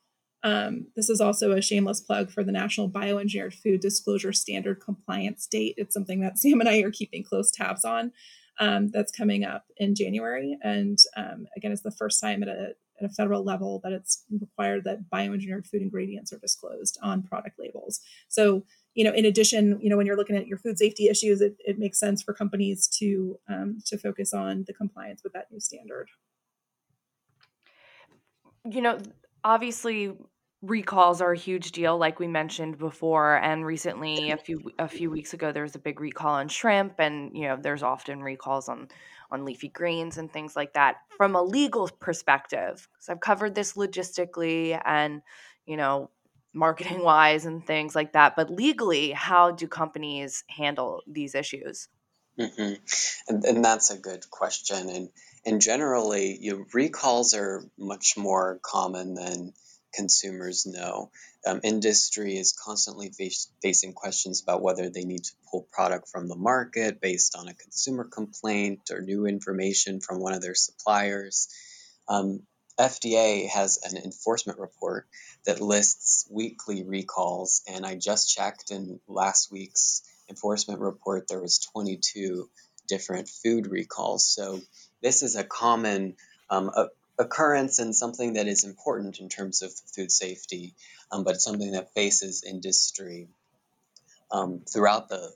Um, 0.44 0.88
this 0.96 1.10
is 1.10 1.20
also 1.20 1.52
a 1.52 1.62
shameless 1.62 2.00
plug 2.00 2.32
for 2.32 2.44
the 2.44 2.52
National 2.54 2.90
Bioengineered 2.90 3.54
Food 3.54 3.82
Disclosure 3.82 4.32
Standard 4.32 4.80
Compliance 4.80 5.46
Date. 5.48 5.76
It's 5.78 5.94
something 5.94 6.22
that 6.22 6.38
Sam 6.40 6.60
and 6.60 6.70
I 6.70 6.80
are 6.80 6.92
keeping 6.92 7.24
close 7.24 7.52
tabs 7.52 7.86
on. 7.86 8.12
Um, 8.62 8.90
that's 8.90 9.14
coming 9.14 9.46
up 9.46 9.64
in 9.78 9.96
January, 9.96 10.58
and 10.62 10.98
um, 11.16 11.48
again, 11.56 11.72
it's 11.72 11.82
the 11.82 11.92
first 11.92 12.20
time 12.20 12.44
at 12.44 12.50
a 12.50 12.74
at 13.00 13.10
a 13.10 13.14
federal 13.14 13.44
level 13.44 13.80
that 13.84 13.92
it's 13.92 14.24
required 14.30 14.84
that 14.84 15.10
bioengineered 15.10 15.68
food 15.68 15.82
ingredients 15.82 16.34
are 16.34 16.40
disclosed 16.40 16.98
on 17.02 17.24
product 17.24 17.60
labels. 17.60 18.02
So, 18.28 18.64
you 18.96 19.04
know, 19.04 19.14
in 19.14 19.26
addition, 19.26 19.80
you 19.82 19.90
know, 19.90 19.98
when 19.98 20.06
you're 20.06 20.18
looking 20.18 20.36
at 20.36 20.48
your 20.48 20.58
food 20.58 20.78
safety 20.78 21.08
issues, 21.08 21.42
it, 21.42 21.56
it 21.60 21.80
makes 21.80 22.00
sense 22.00 22.22
for 22.22 22.34
companies 22.34 22.88
to 23.00 23.40
um, 23.48 23.80
to 23.86 23.98
focus 23.98 24.34
on 24.34 24.66
the 24.68 24.74
compliance 24.74 25.24
with 25.24 25.34
that 25.34 25.52
new 25.52 25.60
standard. 25.60 26.10
You 28.70 28.82
know, 28.82 29.00
obviously 29.44 30.14
recalls 30.62 31.22
are 31.22 31.32
a 31.32 31.38
huge 31.38 31.72
deal 31.72 31.98
like 31.98 32.20
we 32.20 32.28
mentioned 32.28 32.78
before 32.78 33.38
and 33.38 33.66
recently 33.66 34.32
a 34.32 34.38
few 34.38 34.72
a 34.78 34.90
few 34.90 35.10
weeks 35.10 35.34
ago 35.34 35.54
there 35.54 35.64
was 35.64 35.76
a 35.76 35.80
big 35.80 36.02
recall 36.02 36.34
on 36.34 36.50
shrimp 36.50 36.96
and 37.00 37.32
you 37.38 37.48
know 37.48 37.58
there's 37.62 37.82
often 37.82 38.22
recalls 38.22 38.68
on 38.68 38.90
on 39.32 39.46
leafy 39.46 39.70
greens 39.70 40.18
and 40.18 40.34
things 40.34 40.58
like 40.58 40.74
that 40.74 40.98
from 41.16 41.36
a 41.36 41.42
legal 41.42 41.90
perspective 42.02 42.90
because 42.92 43.08
i've 43.08 43.22
covered 43.22 43.56
this 43.56 43.74
logistically 43.74 44.80
and 44.84 45.22
you 45.66 45.78
know 45.78 46.10
marketing 46.54 47.04
wise 47.04 47.46
and 47.46 47.66
things 47.66 47.96
like 47.96 48.14
that 48.14 48.36
but 48.36 48.50
legally 48.50 49.12
how 49.12 49.52
do 49.52 49.68
companies 49.68 50.44
handle 50.50 51.04
these 51.08 51.36
issues 51.36 51.88
mm-hmm. 52.38 52.74
and, 53.30 53.46
and 53.46 53.64
that's 53.64 53.92
a 53.92 53.98
good 53.98 54.28
question 54.32 54.90
and 54.90 55.10
and 55.46 55.62
generally 55.62 56.38
you 56.42 56.58
know, 56.58 56.66
recalls 56.74 57.34
are 57.36 57.64
much 57.78 58.16
more 58.18 58.60
common 58.64 59.14
than 59.14 59.54
consumers 59.94 60.66
know. 60.66 61.12
Um, 61.46 61.62
industry 61.64 62.38
is 62.38 62.54
constantly 62.54 63.10
face, 63.10 63.50
facing 63.62 63.94
questions 63.94 64.42
about 64.42 64.62
whether 64.62 64.90
they 64.90 65.04
need 65.04 65.24
to 65.24 65.32
pull 65.50 65.68
product 65.72 66.10
from 66.10 66.28
the 66.28 66.36
market 66.36 67.02
based 67.02 67.36
on 67.36 67.48
a 67.48 67.54
consumer 67.54 68.04
complaint 68.04 68.82
or 68.92 69.02
new 69.02 69.26
information 69.26 70.02
from 70.02 70.20
one 70.20 70.34
of 70.34 70.42
their 70.42 70.56
suppliers. 70.56 71.48
Um, 72.08 72.42
FDA 72.80 73.48
has 73.50 73.80
an 73.84 73.98
enforcement 73.98 74.60
report 74.60 75.08
that 75.46 75.62
lists 75.62 76.28
weekly 76.32 76.84
recalls, 76.84 77.62
and 77.68 77.86
I 77.86 77.96
just 77.96 78.34
checked 78.34 78.72
in 78.72 79.00
last 79.08 79.52
week's 79.52 80.02
enforcement 80.30 80.80
report 80.80 81.28
there 81.28 81.42
was 81.42 81.60
22 81.60 82.50
different 82.88 83.28
food 83.28 83.68
recalls. 83.68 84.26
So 84.26 84.62
this 85.02 85.24
is 85.24 85.36
a 85.36 85.44
common 85.44 86.16
um, 86.50 86.70
a, 86.76 86.88
occurrence 87.20 87.80
and 87.80 87.94
something 87.94 88.34
that 88.34 88.48
is 88.48 88.64
important 88.64 89.20
in 89.20 89.28
terms 89.28 89.62
of 89.62 89.72
food 89.94 90.12
safety, 90.12 90.74
um, 91.12 91.24
but 91.26 91.42
something 91.42 91.74
that 91.74 91.94
faces 91.94 92.44
industry 92.44 93.28
um, 94.32 94.62
throughout 94.72 95.10
the 95.10 95.34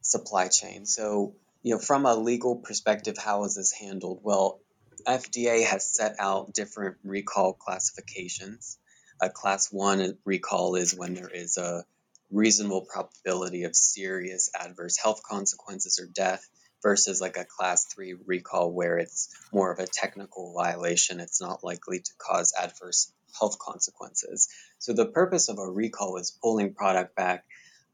supply 0.00 0.48
chain. 0.48 0.86
So, 0.86 1.34
you 1.62 1.74
know, 1.74 1.78
from 1.78 2.06
a 2.06 2.14
legal 2.14 2.56
perspective, 2.56 3.16
how 3.18 3.44
is 3.44 3.54
this 3.54 3.72
handled? 3.72 4.20
Well, 4.22 4.60
FDA 5.06 5.64
has 5.64 5.86
set 5.86 6.16
out 6.18 6.54
different 6.54 6.96
recall 7.04 7.52
classifications. 7.52 8.78
A 9.20 9.28
class 9.28 9.70
one 9.70 10.16
recall 10.24 10.76
is 10.76 10.94
when 10.94 11.14
there 11.14 11.28
is 11.28 11.58
a 11.58 11.84
reasonable 12.30 12.82
probability 12.82 13.64
of 13.64 13.76
serious 13.76 14.50
adverse 14.58 14.96
health 14.96 15.22
consequences 15.22 16.00
or 16.00 16.06
death 16.06 16.48
versus 16.82 17.20
like 17.20 17.36
a 17.36 17.44
class 17.44 17.86
three 17.86 18.14
recall 18.26 18.72
where 18.72 18.98
it's 18.98 19.34
more 19.52 19.72
of 19.72 19.78
a 19.78 19.86
technical 19.86 20.52
violation. 20.54 21.20
It's 21.20 21.40
not 21.40 21.64
likely 21.64 22.00
to 22.00 22.10
cause 22.18 22.52
adverse 22.60 23.12
health 23.38 23.58
consequences. 23.58 24.48
So 24.78 24.92
the 24.92 25.06
purpose 25.06 25.48
of 25.48 25.58
a 25.58 25.70
recall 25.70 26.16
is 26.16 26.36
pulling 26.42 26.74
product 26.74 27.14
back. 27.16 27.44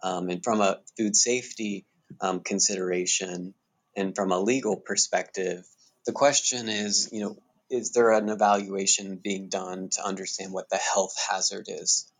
Um, 0.02 0.30
and 0.30 0.42
from 0.42 0.60
a 0.60 0.80
food 0.96 1.16
safety 1.16 1.86
um, 2.20 2.40
consideration 2.40 3.54
and 3.96 4.14
from 4.14 4.32
a 4.32 4.38
legal 4.38 4.76
perspective, 4.76 5.64
the 6.06 6.12
question 6.12 6.68
is, 6.68 7.10
you 7.12 7.20
know, 7.20 7.36
is 7.70 7.92
there 7.92 8.12
an 8.12 8.28
evaluation 8.28 9.20
being 9.22 9.48
done 9.48 9.90
to 9.90 10.06
understand 10.06 10.52
what 10.52 10.70
the 10.70 10.78
health 10.78 11.14
hazard 11.30 11.66
is? 11.68 12.10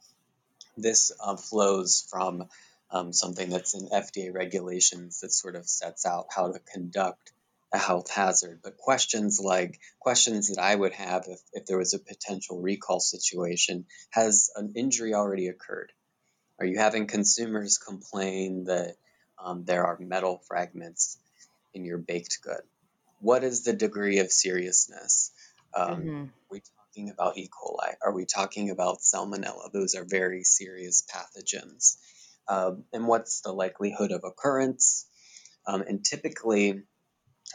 This 0.77 1.11
uh, 1.21 1.37
flows 1.37 2.07
from 2.11 2.45
um, 2.90 3.12
something 3.12 3.50
that's 3.50 3.75
in 3.75 3.88
FDA 3.88 4.33
regulations 4.33 5.21
that 5.21 5.33
sort 5.33 5.57
of 5.57 5.68
sets 5.68 6.07
out 6.07 6.26
how 6.35 6.52
to 6.52 6.59
conduct 6.59 7.33
a 7.73 7.78
health 7.78 8.11
hazard. 8.11 8.61
But 8.62 8.78
questions 8.78 9.40
like 9.40 9.78
questions 10.00 10.49
that 10.49 10.61
I 10.61 10.75
would 10.75 10.92
have 10.95 11.25
if, 11.28 11.40
if 11.52 11.66
there 11.66 11.78
was 11.78 11.95
a 11.95 11.99
potential 11.99 12.61
recall 12.61 13.00
situation 13.00 13.87
has 14.11 14.50
an 14.57 14.73
injury 14.76 15.14
already 15.14 15.49
occurred? 15.49 15.92
Are 16.59 16.66
you 16.66 16.78
having 16.78 17.07
consumers 17.07 17.78
complain 17.78 18.64
that 18.64 18.97
um, 19.42 19.64
there 19.64 19.87
are 19.87 19.99
metal 20.00 20.42
fragments 20.49 21.18
in 21.75 21.85
your 21.85 21.99
baked 21.99 22.40
good? 22.42 22.62
What 23.21 23.45
is 23.45 23.64
the 23.64 23.75
degree 23.75 24.18
of 24.21 24.33
seriousness? 24.33 25.30
Um, 25.75 26.00
mm-hmm. 26.00 26.23
Are 26.23 26.30
we 26.50 26.61
talking 26.61 27.11
about 27.11 27.37
E. 27.37 27.49
coli? 27.49 27.95
Are 28.02 28.12
we 28.12 28.25
talking 28.25 28.71
about 28.71 29.00
salmonella? 29.00 29.71
Those 29.73 29.95
are 29.95 30.04
very 30.04 30.42
serious 30.42 31.04
pathogens 31.14 31.99
um, 32.49 32.85
and 32.93 33.07
what's 33.07 33.40
the 33.43 33.52
likelihood 33.52 34.12
of 34.12 34.25
occurrence. 34.25 35.07
Um, 35.67 35.83
and 35.83 36.05
typically, 36.05 36.83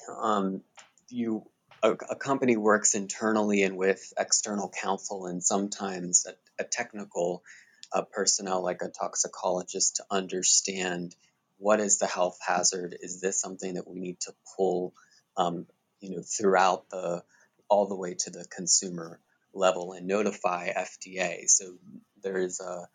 um, 0.09 0.61
you 1.09 1.43
a, 1.81 1.91
a, 1.91 2.15
company 2.15 2.55
works 2.55 2.95
internally 2.95 3.63
and 3.63 3.75
with 3.75 4.13
external 4.17 4.69
counsel, 4.69 5.25
and 5.25 5.43
sometimes 5.43 6.25
a, 6.25 6.63
a 6.63 6.65
technical 6.65 7.43
uh, 7.91 8.03
personnel 8.03 8.63
like 8.63 8.81
a 8.81 8.89
toxicologist 8.89 9.97
to 9.97 10.05
understand 10.09 11.15
what 11.57 11.79
is 11.79 11.99
the 11.99 12.07
health 12.07 12.37
hazard. 12.45 12.95
Is 12.99 13.19
this 13.19 13.39
something 13.39 13.75
that 13.75 13.87
we 13.87 13.99
need 13.99 14.19
to 14.21 14.33
pull, 14.55 14.93
um, 15.35 15.67
you 15.99 16.11
know, 16.11 16.23
throughout 16.23 16.89
the 16.89 17.23
all 17.69 17.87
the 17.87 17.97
way 17.97 18.15
to 18.19 18.29
the 18.29 18.45
consumer 18.49 19.19
level 19.53 19.93
and 19.93 20.07
notify 20.07 20.71
FDA? 20.71 21.49
So 21.49 21.75
there 22.23 22.37
is 22.37 22.61
a 22.61 22.87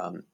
um, 0.00 0.24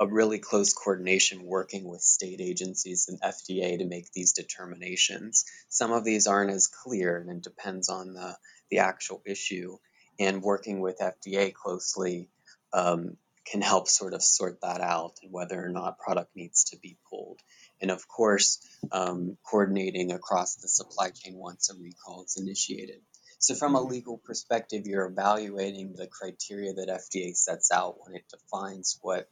a 0.00 0.06
really 0.06 0.38
close 0.38 0.72
coordination 0.72 1.44
working 1.44 1.84
with 1.84 2.00
state 2.00 2.40
agencies 2.40 3.08
and 3.08 3.20
FDA 3.20 3.78
to 3.78 3.86
make 3.86 4.12
these 4.12 4.32
determinations. 4.32 5.44
Some 5.68 5.92
of 5.92 6.04
these 6.04 6.26
aren't 6.26 6.50
as 6.50 6.66
clear 6.66 7.18
and 7.18 7.30
it 7.30 7.42
depends 7.42 7.88
on 7.88 8.14
the, 8.14 8.36
the 8.70 8.78
actual 8.78 9.22
issue. 9.24 9.78
And 10.18 10.42
working 10.42 10.80
with 10.80 10.98
FDA 10.98 11.52
closely 11.52 12.30
um, 12.72 13.16
can 13.46 13.62
help 13.62 13.88
sort 13.88 14.12
of 14.12 14.22
sort 14.22 14.60
that 14.62 14.80
out 14.80 15.14
and 15.22 15.32
whether 15.32 15.62
or 15.62 15.68
not 15.68 15.98
product 15.98 16.34
needs 16.34 16.64
to 16.64 16.78
be 16.78 16.96
pulled. 17.08 17.40
And 17.80 17.90
of 17.90 18.08
course, 18.08 18.58
um, 18.90 19.36
coordinating 19.48 20.12
across 20.12 20.56
the 20.56 20.68
supply 20.68 21.10
chain 21.10 21.36
once 21.36 21.70
a 21.70 21.74
recall 21.74 22.24
is 22.24 22.36
initiated. 22.38 23.00
So, 23.38 23.54
from 23.54 23.76
a 23.76 23.80
mm-hmm. 23.80 23.90
legal 23.90 24.18
perspective, 24.18 24.86
you're 24.86 25.06
evaluating 25.06 25.94
the 25.94 26.06
criteria 26.06 26.72
that 26.72 26.88
FDA 26.88 27.36
sets 27.36 27.70
out 27.70 27.96
when 28.00 28.16
it 28.16 28.24
defines 28.30 28.98
what 29.02 29.28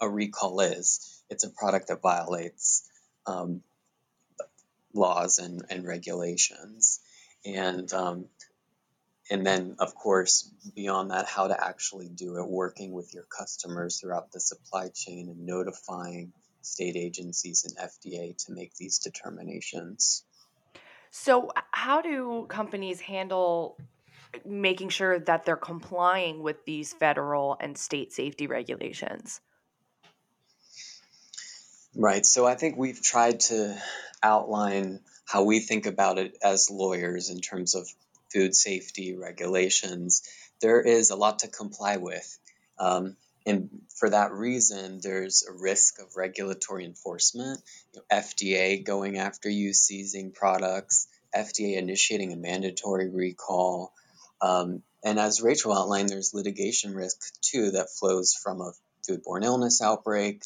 a 0.00 0.08
recall 0.08 0.60
is. 0.60 1.22
It's 1.30 1.44
a 1.44 1.50
product 1.50 1.88
that 1.88 2.02
violates 2.02 2.88
um, 3.26 3.62
laws 4.94 5.38
and, 5.38 5.62
and 5.70 5.86
regulations. 5.86 7.00
And 7.44 7.92
um, 7.92 8.26
and 9.30 9.46
then 9.46 9.76
of 9.78 9.94
course 9.94 10.50
beyond 10.74 11.10
that 11.10 11.26
how 11.26 11.48
to 11.48 11.64
actually 11.64 12.08
do 12.08 12.36
it 12.36 12.48
working 12.48 12.92
with 12.92 13.14
your 13.14 13.24
customers 13.24 14.00
throughout 14.00 14.32
the 14.32 14.40
supply 14.40 14.88
chain 14.94 15.28
and 15.28 15.46
notifying 15.46 16.32
state 16.62 16.96
agencies 16.96 17.64
and 17.64 17.90
fda 17.90 18.36
to 18.36 18.52
make 18.52 18.74
these 18.74 18.98
determinations 18.98 20.24
so 21.10 21.50
how 21.70 22.00
do 22.02 22.46
companies 22.48 23.00
handle 23.00 23.78
making 24.44 24.90
sure 24.90 25.18
that 25.18 25.44
they're 25.44 25.56
complying 25.56 26.42
with 26.42 26.64
these 26.66 26.92
federal 26.92 27.56
and 27.60 27.76
state 27.76 28.12
safety 28.12 28.46
regulations 28.46 29.40
right 31.98 32.24
so 32.24 32.46
i 32.46 32.54
think 32.54 32.76
we've 32.76 33.02
tried 33.02 33.40
to 33.40 33.76
outline 34.22 35.00
how 35.26 35.42
we 35.42 35.60
think 35.60 35.84
about 35.84 36.18
it 36.18 36.36
as 36.42 36.70
lawyers 36.70 37.28
in 37.28 37.40
terms 37.40 37.74
of 37.74 37.86
food 38.32 38.54
safety 38.54 39.14
regulations, 39.14 40.22
there 40.60 40.80
is 40.80 41.10
a 41.10 41.16
lot 41.16 41.40
to 41.40 41.48
comply 41.48 41.96
with. 41.96 42.38
Um, 42.78 43.16
and 43.46 43.68
for 43.96 44.10
that 44.10 44.32
reason, 44.32 45.00
there's 45.02 45.44
a 45.48 45.52
risk 45.52 46.00
of 46.00 46.16
regulatory 46.16 46.84
enforcement, 46.84 47.60
you 47.92 48.00
know, 48.00 48.16
FDA 48.16 48.84
going 48.84 49.18
after 49.18 49.48
you, 49.48 49.72
seizing 49.72 50.32
products, 50.32 51.08
FDA 51.34 51.76
initiating 51.76 52.32
a 52.32 52.36
mandatory 52.36 53.08
recall. 53.08 53.92
Um, 54.40 54.82
and 55.02 55.18
as 55.18 55.40
Rachel 55.40 55.72
outlined, 55.72 56.08
there's 56.08 56.34
litigation 56.34 56.94
risk 56.94 57.18
too 57.40 57.72
that 57.72 57.90
flows 57.90 58.34
from 58.34 58.60
a 58.60 58.72
foodborne 59.08 59.44
illness 59.44 59.80
outbreak, 59.80 60.42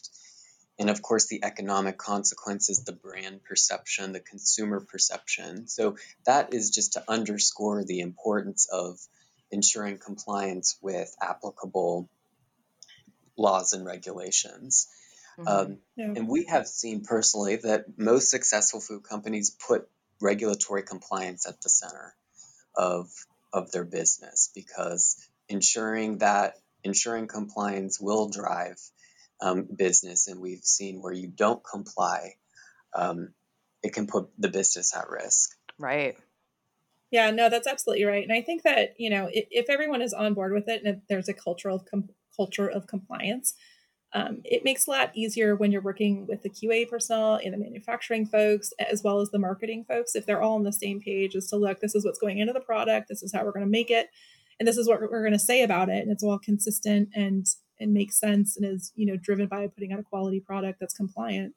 and 0.78 0.90
of 0.90 1.02
course 1.02 1.26
the 1.28 1.44
economic 1.44 1.98
consequences 1.98 2.84
the 2.84 2.92
brand 2.92 3.42
perception 3.44 4.12
the 4.12 4.20
consumer 4.20 4.80
perception 4.80 5.66
so 5.66 5.96
that 6.26 6.54
is 6.54 6.70
just 6.70 6.94
to 6.94 7.04
underscore 7.08 7.84
the 7.84 8.00
importance 8.00 8.68
of 8.70 8.98
ensuring 9.50 9.98
compliance 9.98 10.78
with 10.80 11.14
applicable 11.20 12.08
laws 13.36 13.72
and 13.72 13.84
regulations 13.84 14.88
mm-hmm. 15.38 15.48
um, 15.48 15.78
yeah. 15.96 16.06
and 16.06 16.28
we 16.28 16.46
have 16.46 16.66
seen 16.66 17.02
personally 17.02 17.56
that 17.56 17.84
most 17.98 18.30
successful 18.30 18.80
food 18.80 19.02
companies 19.02 19.50
put 19.50 19.88
regulatory 20.20 20.82
compliance 20.82 21.46
at 21.46 21.60
the 21.60 21.68
center 21.68 22.14
of 22.74 23.10
of 23.52 23.70
their 23.70 23.84
business 23.84 24.50
because 24.54 25.28
ensuring 25.48 26.18
that 26.18 26.54
ensuring 26.84 27.26
compliance 27.26 28.00
will 28.00 28.28
drive 28.28 28.78
um, 29.42 29.66
business, 29.76 30.28
and 30.28 30.40
we've 30.40 30.62
seen 30.62 31.02
where 31.02 31.12
you 31.12 31.26
don't 31.26 31.62
comply, 31.64 32.34
um, 32.94 33.34
it 33.82 33.92
can 33.92 34.06
put 34.06 34.28
the 34.38 34.49
business 34.49 34.94
at 34.94 35.11
risk. 35.11 35.50
Right. 35.78 36.16
Yeah, 37.11 37.30
no, 37.30 37.50
that's 37.50 37.66
absolutely 37.66 38.04
right. 38.04 38.22
And 38.22 38.32
I 38.32 38.40
think 38.40 38.62
that 38.62 38.94
you 38.99 39.11
know, 39.11 39.28
if, 39.30 39.46
if 39.50 39.68
everyone 39.68 40.00
is 40.00 40.14
on 40.14 40.34
board 40.34 40.52
with 40.52 40.68
it, 40.68 40.82
and 40.84 41.02
there's 41.08 41.28
a 41.28 41.34
cultural 41.34 41.80
com- 41.80 42.11
culture 42.34 42.68
of 42.68 42.87
compliance, 42.87 43.54
um, 44.14 44.42
it 44.44 44.64
makes 44.64 44.87
a 44.87 44.90
lot 44.90 45.11
easier 45.14 45.56
when 45.56 45.72
you're 45.72 45.82
working 45.82 46.26
with 46.26 46.42
the 46.42 46.50
QA 46.50 46.88
personnel 46.88 47.40
and 47.42 47.52
the 47.52 47.58
manufacturing 47.58 48.26
folks, 48.26 48.72
as 48.78 49.02
well 49.02 49.20
as 49.20 49.30
the 49.30 49.38
marketing 49.38 49.84
folks. 49.88 50.14
If 50.14 50.25
they're 50.25 50.40
all 50.40 50.54
on 50.54 50.62
the 50.62 50.72
same 50.72 51.00
page 51.00 51.34
as 51.34 51.49
to 51.49 51.56
look, 51.56 51.80
this 51.80 51.96
is 51.96 52.04
what's 52.04 52.18
going 52.18 52.38
into 52.38 52.52
the 52.52 52.61
product, 52.61 53.08
this 53.08 53.22
is 53.22 53.32
how 53.32 53.44
we're 53.44 53.52
going 53.52 53.66
to 53.66 53.70
make 53.70 53.90
it, 53.90 54.08
and 54.61 54.68
this 54.68 54.76
is 54.76 54.87
what 54.87 55.00
we're 55.00 55.08
going 55.08 55.32
to 55.32 55.38
say 55.38 55.64
about 55.64 55.88
it, 55.88 56.02
and 56.02 56.12
it's 56.12 56.22
all 56.22 56.38
consistent 56.38 57.08
and 57.14 57.46
and 57.82 57.92
makes 57.92 58.18
sense 58.18 58.56
and 58.56 58.64
is 58.64 58.92
you 58.94 59.04
know 59.04 59.16
driven 59.16 59.46
by 59.46 59.66
putting 59.66 59.92
out 59.92 60.00
a 60.00 60.04
quality 60.04 60.40
product 60.40 60.80
that's 60.80 60.94
compliant 60.94 61.54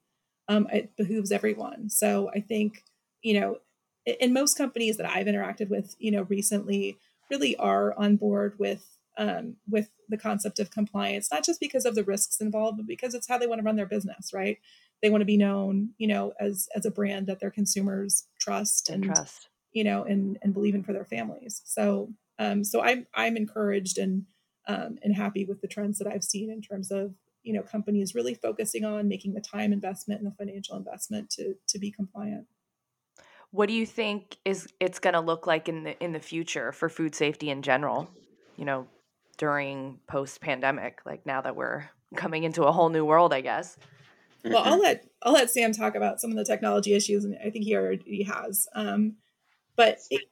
um, 0.47 0.67
it 0.71 0.95
behooves 0.95 1.31
everyone. 1.31 1.89
So 1.89 2.29
i 2.35 2.39
think 2.39 2.83
you 3.21 3.39
know 3.39 3.57
in 4.05 4.33
most 4.33 4.57
companies 4.57 4.97
that 4.97 5.09
i've 5.09 5.25
interacted 5.25 5.69
with 5.69 5.95
you 5.99 6.11
know 6.11 6.23
recently 6.23 6.97
really 7.31 7.55
are 7.57 7.97
on 7.97 8.15
board 8.17 8.53
with 8.59 8.85
um, 9.17 9.55
with 9.69 9.89
the 10.09 10.17
concept 10.17 10.59
of 10.59 10.69
compliance 10.69 11.29
not 11.31 11.43
just 11.43 11.59
because 11.59 11.85
of 11.85 11.95
the 11.95 12.03
risks 12.03 12.41
involved 12.41 12.77
but 12.77 12.85
because 12.85 13.13
it's 13.13 13.27
how 13.27 13.37
they 13.37 13.47
want 13.47 13.59
to 13.59 13.65
run 13.65 13.77
their 13.77 13.85
business 13.85 14.31
right? 14.33 14.57
They 15.01 15.09
want 15.09 15.21
to 15.21 15.25
be 15.25 15.37
known 15.37 15.91
you 15.97 16.07
know 16.07 16.33
as 16.39 16.67
as 16.75 16.85
a 16.85 16.91
brand 16.91 17.27
that 17.27 17.39
their 17.39 17.51
consumers 17.51 18.27
trust 18.39 18.89
and, 18.89 19.05
and 19.05 19.15
trust. 19.15 19.49
you 19.71 19.83
know 19.83 20.03
and 20.03 20.37
and 20.41 20.53
believe 20.53 20.75
in 20.75 20.83
for 20.83 20.93
their 20.93 21.05
families. 21.05 21.61
So 21.65 22.09
um 22.37 22.63
so 22.63 22.81
i'm 22.81 23.07
i'm 23.15 23.37
encouraged 23.37 23.97
and 23.97 24.25
um, 24.67 24.97
and 25.03 25.15
happy 25.15 25.45
with 25.45 25.61
the 25.61 25.67
trends 25.67 25.97
that 25.99 26.07
I've 26.07 26.23
seen 26.23 26.49
in 26.49 26.61
terms 26.61 26.91
of 26.91 27.13
you 27.43 27.53
know 27.53 27.61
companies 27.61 28.15
really 28.15 28.33
focusing 28.33 28.83
on 28.83 29.07
making 29.07 29.33
the 29.33 29.41
time 29.41 29.71
investment 29.71 30.21
and 30.21 30.31
the 30.31 30.35
financial 30.35 30.75
investment 30.75 31.29
to 31.31 31.55
to 31.67 31.79
be 31.79 31.91
compliant. 31.91 32.47
What 33.51 33.67
do 33.67 33.73
you 33.73 33.85
think 33.85 34.37
is 34.43 34.67
it's 34.79 34.99
going 34.99 35.13
to 35.13 35.21
look 35.21 35.47
like 35.47 35.69
in 35.69 35.83
the 35.83 36.03
in 36.03 36.11
the 36.11 36.19
future 36.19 36.71
for 36.71 36.89
food 36.89 37.15
safety 37.15 37.49
in 37.49 37.61
general? 37.61 38.09
You 38.57 38.65
know, 38.65 38.87
during 39.37 39.99
post 40.07 40.41
pandemic, 40.41 41.01
like 41.05 41.25
now 41.25 41.41
that 41.41 41.55
we're 41.55 41.89
coming 42.15 42.43
into 42.43 42.63
a 42.63 42.71
whole 42.71 42.89
new 42.89 43.05
world, 43.05 43.33
I 43.33 43.41
guess. 43.41 43.77
Well, 44.43 44.63
I'll 44.63 44.79
let 44.79 45.05
I'll 45.23 45.33
let 45.33 45.49
Sam 45.49 45.71
talk 45.71 45.95
about 45.95 46.19
some 46.19 46.31
of 46.31 46.37
the 46.37 46.45
technology 46.45 46.93
issues, 46.93 47.25
and 47.25 47.37
I 47.43 47.49
think 47.49 47.65
he 47.65 47.75
already 47.75 48.23
has. 48.23 48.67
Um, 48.75 49.15
but 49.75 49.99
it, 50.09 50.23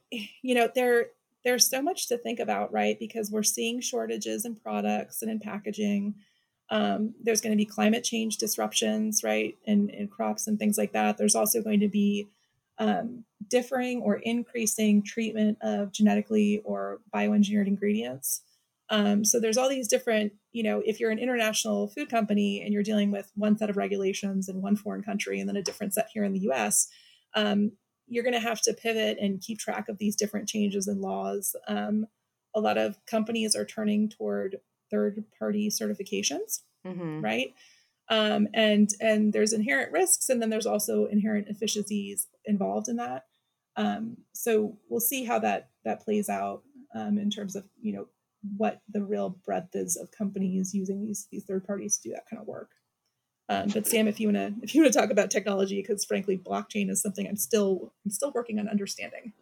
you 0.41 0.55
know, 0.55 0.69
there 0.73 1.07
there's 1.43 1.69
so 1.69 1.81
much 1.81 2.07
to 2.07 2.17
think 2.17 2.39
about, 2.39 2.71
right? 2.71 2.97
Because 2.99 3.31
we're 3.31 3.43
seeing 3.43 3.81
shortages 3.81 4.45
in 4.45 4.55
products 4.55 5.21
and 5.21 5.29
in 5.29 5.39
packaging. 5.39 6.15
Um, 6.69 7.13
there's 7.21 7.41
going 7.41 7.51
to 7.51 7.57
be 7.57 7.65
climate 7.65 8.03
change 8.03 8.37
disruptions, 8.37 9.23
right, 9.23 9.57
in 9.65 10.09
crops 10.11 10.47
and 10.47 10.57
things 10.57 10.77
like 10.77 10.93
that. 10.93 11.17
There's 11.17 11.35
also 11.35 11.61
going 11.61 11.81
to 11.81 11.89
be 11.89 12.27
um, 12.79 13.25
differing 13.49 14.01
or 14.01 14.15
increasing 14.15 15.03
treatment 15.03 15.57
of 15.61 15.91
genetically 15.91 16.61
or 16.63 16.99
bioengineered 17.13 17.67
ingredients. 17.67 18.41
Um, 18.89 19.23
so 19.23 19.39
there's 19.39 19.57
all 19.57 19.69
these 19.69 19.87
different, 19.87 20.33
you 20.51 20.63
know, 20.63 20.81
if 20.85 20.99
you're 20.99 21.11
an 21.11 21.19
international 21.19 21.87
food 21.87 22.09
company 22.09 22.61
and 22.61 22.73
you're 22.73 22.83
dealing 22.83 23.11
with 23.11 23.31
one 23.35 23.57
set 23.57 23.69
of 23.69 23.77
regulations 23.77 24.49
in 24.49 24.61
one 24.61 24.75
foreign 24.75 25.03
country 25.03 25.39
and 25.39 25.47
then 25.47 25.55
a 25.55 25.63
different 25.63 25.93
set 25.93 26.09
here 26.13 26.23
in 26.23 26.33
the 26.33 26.41
U.S., 26.41 26.89
um, 27.35 27.71
you're 28.07 28.23
going 28.23 28.33
to 28.33 28.39
have 28.39 28.61
to 28.61 28.73
pivot 28.73 29.17
and 29.19 29.41
keep 29.41 29.59
track 29.59 29.89
of 29.89 29.97
these 29.97 30.15
different 30.15 30.47
changes 30.47 30.87
in 30.87 31.01
laws. 31.01 31.55
Um, 31.67 32.07
a 32.55 32.59
lot 32.59 32.77
of 32.77 32.97
companies 33.05 33.55
are 33.55 33.65
turning 33.65 34.09
toward 34.09 34.57
third 34.91 35.23
party 35.37 35.69
certifications, 35.69 36.61
mm-hmm. 36.85 37.21
right? 37.21 37.53
Um, 38.09 38.47
and 38.53 38.89
and 38.99 39.33
there's 39.33 39.53
inherent 39.53 39.91
risks, 39.91 40.29
and 40.29 40.41
then 40.41 40.49
there's 40.49 40.65
also 40.65 41.05
inherent 41.05 41.47
efficiencies 41.47 42.27
involved 42.45 42.89
in 42.89 42.97
that. 42.97 43.23
Um, 43.75 44.17
so 44.33 44.77
we'll 44.89 44.99
see 44.99 45.23
how 45.23 45.39
that 45.39 45.69
that 45.85 46.01
plays 46.01 46.29
out 46.29 46.63
um, 46.93 47.17
in 47.17 47.29
terms 47.29 47.55
of 47.55 47.65
you 47.81 47.93
know 47.93 48.07
what 48.57 48.81
the 48.89 49.01
real 49.01 49.37
breadth 49.45 49.73
is 49.73 49.95
of 49.95 50.11
companies 50.11 50.73
using 50.73 51.01
these 51.01 51.27
these 51.31 51.45
third 51.45 51.65
parties 51.65 51.97
to 51.97 52.09
do 52.09 52.13
that 52.13 52.29
kind 52.29 52.41
of 52.41 52.47
work. 52.47 52.69
Um, 53.49 53.69
but 53.73 53.87
Sam, 53.87 54.07
if 54.07 54.19
you 54.19 54.31
want 54.31 54.37
to 54.37 54.63
if 54.63 54.73
you 54.73 54.81
want 54.81 54.93
to 54.93 54.99
talk 54.99 55.09
about 55.09 55.29
technology, 55.29 55.81
because 55.81 56.05
frankly, 56.05 56.37
blockchain 56.37 56.89
is 56.89 57.01
something 57.01 57.27
I'm 57.27 57.35
still 57.35 57.91
I'm 58.05 58.11
still 58.11 58.31
working 58.33 58.59
on 58.59 58.69
understanding. 58.69 59.33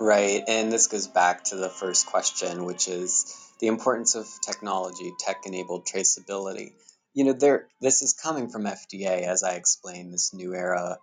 Right, 0.00 0.42
and 0.48 0.72
this 0.72 0.86
goes 0.86 1.06
back 1.06 1.44
to 1.44 1.56
the 1.56 1.68
first 1.68 2.06
question, 2.06 2.64
which 2.64 2.88
is 2.88 3.36
the 3.60 3.68
importance 3.68 4.14
of 4.14 4.26
technology, 4.42 5.12
tech-enabled 5.20 5.86
traceability. 5.86 6.72
You 7.12 7.24
know, 7.24 7.32
there 7.32 7.68
this 7.80 8.02
is 8.02 8.14
coming 8.14 8.48
from 8.48 8.64
FDA, 8.64 9.22
as 9.22 9.42
I 9.42 9.52
explained, 9.52 10.12
this 10.12 10.32
new 10.32 10.54
era 10.54 10.98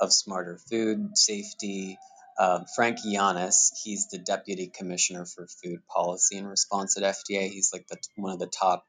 of 0.00 0.12
smarter 0.12 0.58
food 0.70 1.16
safety. 1.16 1.98
Um, 2.38 2.66
Frank 2.74 2.98
Yiannas, 2.98 3.70
he's 3.82 4.08
the 4.08 4.18
deputy 4.18 4.66
commissioner 4.66 5.24
for 5.24 5.46
food 5.46 5.80
policy 5.88 6.36
and 6.36 6.46
response 6.46 6.98
at 6.98 7.02
FDA. 7.02 7.48
He's 7.48 7.70
like 7.72 7.86
the, 7.88 7.96
one 8.16 8.32
of 8.32 8.38
the 8.38 8.46
top 8.46 8.84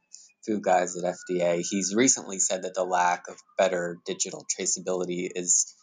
food 0.47 0.63
guys 0.63 0.95
at 0.95 1.03
FDA, 1.29 1.65
he's 1.67 1.93
recently 1.93 2.39
said 2.39 2.63
that 2.63 2.73
the 2.73 2.83
lack 2.83 3.27
of 3.27 3.35
better 3.57 3.99
digital 4.05 4.45
traceability 4.45 5.29
is 5.35 5.75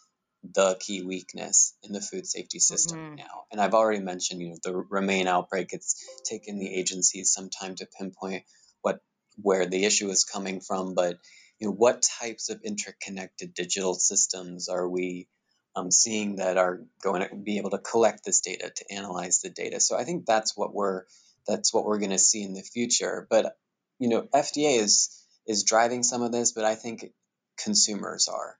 the 0.53 0.77
key 0.79 1.03
weakness 1.03 1.75
in 1.83 1.91
the 1.91 2.01
food 2.01 2.27
safety 2.27 2.59
system 2.59 2.99
mm-hmm. 2.99 3.15
now. 3.15 3.45
And 3.51 3.61
I've 3.61 3.73
already 3.73 4.01
mentioned, 4.01 4.41
you 4.41 4.49
know, 4.49 4.57
the 4.63 4.75
Romaine 4.75 5.27
outbreak. 5.27 5.69
It's 5.71 6.03
taken 6.25 6.59
the 6.59 6.73
agencies 6.73 7.31
some 7.31 7.49
time 7.49 7.75
to 7.75 7.87
pinpoint 7.97 8.43
what 8.81 8.99
where 9.41 9.65
the 9.65 9.85
issue 9.85 10.09
is 10.09 10.23
coming 10.23 10.61
from, 10.61 10.93
but 10.93 11.17
you 11.59 11.67
know, 11.67 11.73
what 11.73 12.03
types 12.19 12.49
of 12.49 12.61
interconnected 12.63 13.53
digital 13.53 13.93
systems 13.93 14.67
are 14.67 14.87
we 14.87 15.27
um, 15.75 15.91
seeing 15.91 16.37
that 16.37 16.57
are 16.57 16.81
going 17.01 17.27
to 17.27 17.35
be 17.35 17.57
able 17.57 17.71
to 17.71 17.77
collect 17.77 18.23
this 18.25 18.41
data 18.41 18.71
to 18.73 18.93
analyze 18.93 19.39
the 19.39 19.49
data? 19.49 19.79
So 19.79 19.97
I 19.97 20.03
think 20.03 20.25
that's 20.25 20.55
what 20.55 20.73
we're 20.73 21.03
that's 21.47 21.73
what 21.73 21.85
we're 21.85 21.99
going 21.99 22.11
to 22.11 22.17
see 22.17 22.43
in 22.43 22.53
the 22.53 22.61
future. 22.61 23.27
But 23.29 23.55
you 23.99 24.09
know, 24.09 24.23
FDA 24.33 24.79
is 24.79 25.23
is 25.47 25.63
driving 25.63 26.03
some 26.03 26.21
of 26.21 26.31
this, 26.31 26.51
but 26.51 26.65
I 26.65 26.75
think 26.75 27.11
consumers 27.57 28.27
are 28.27 28.57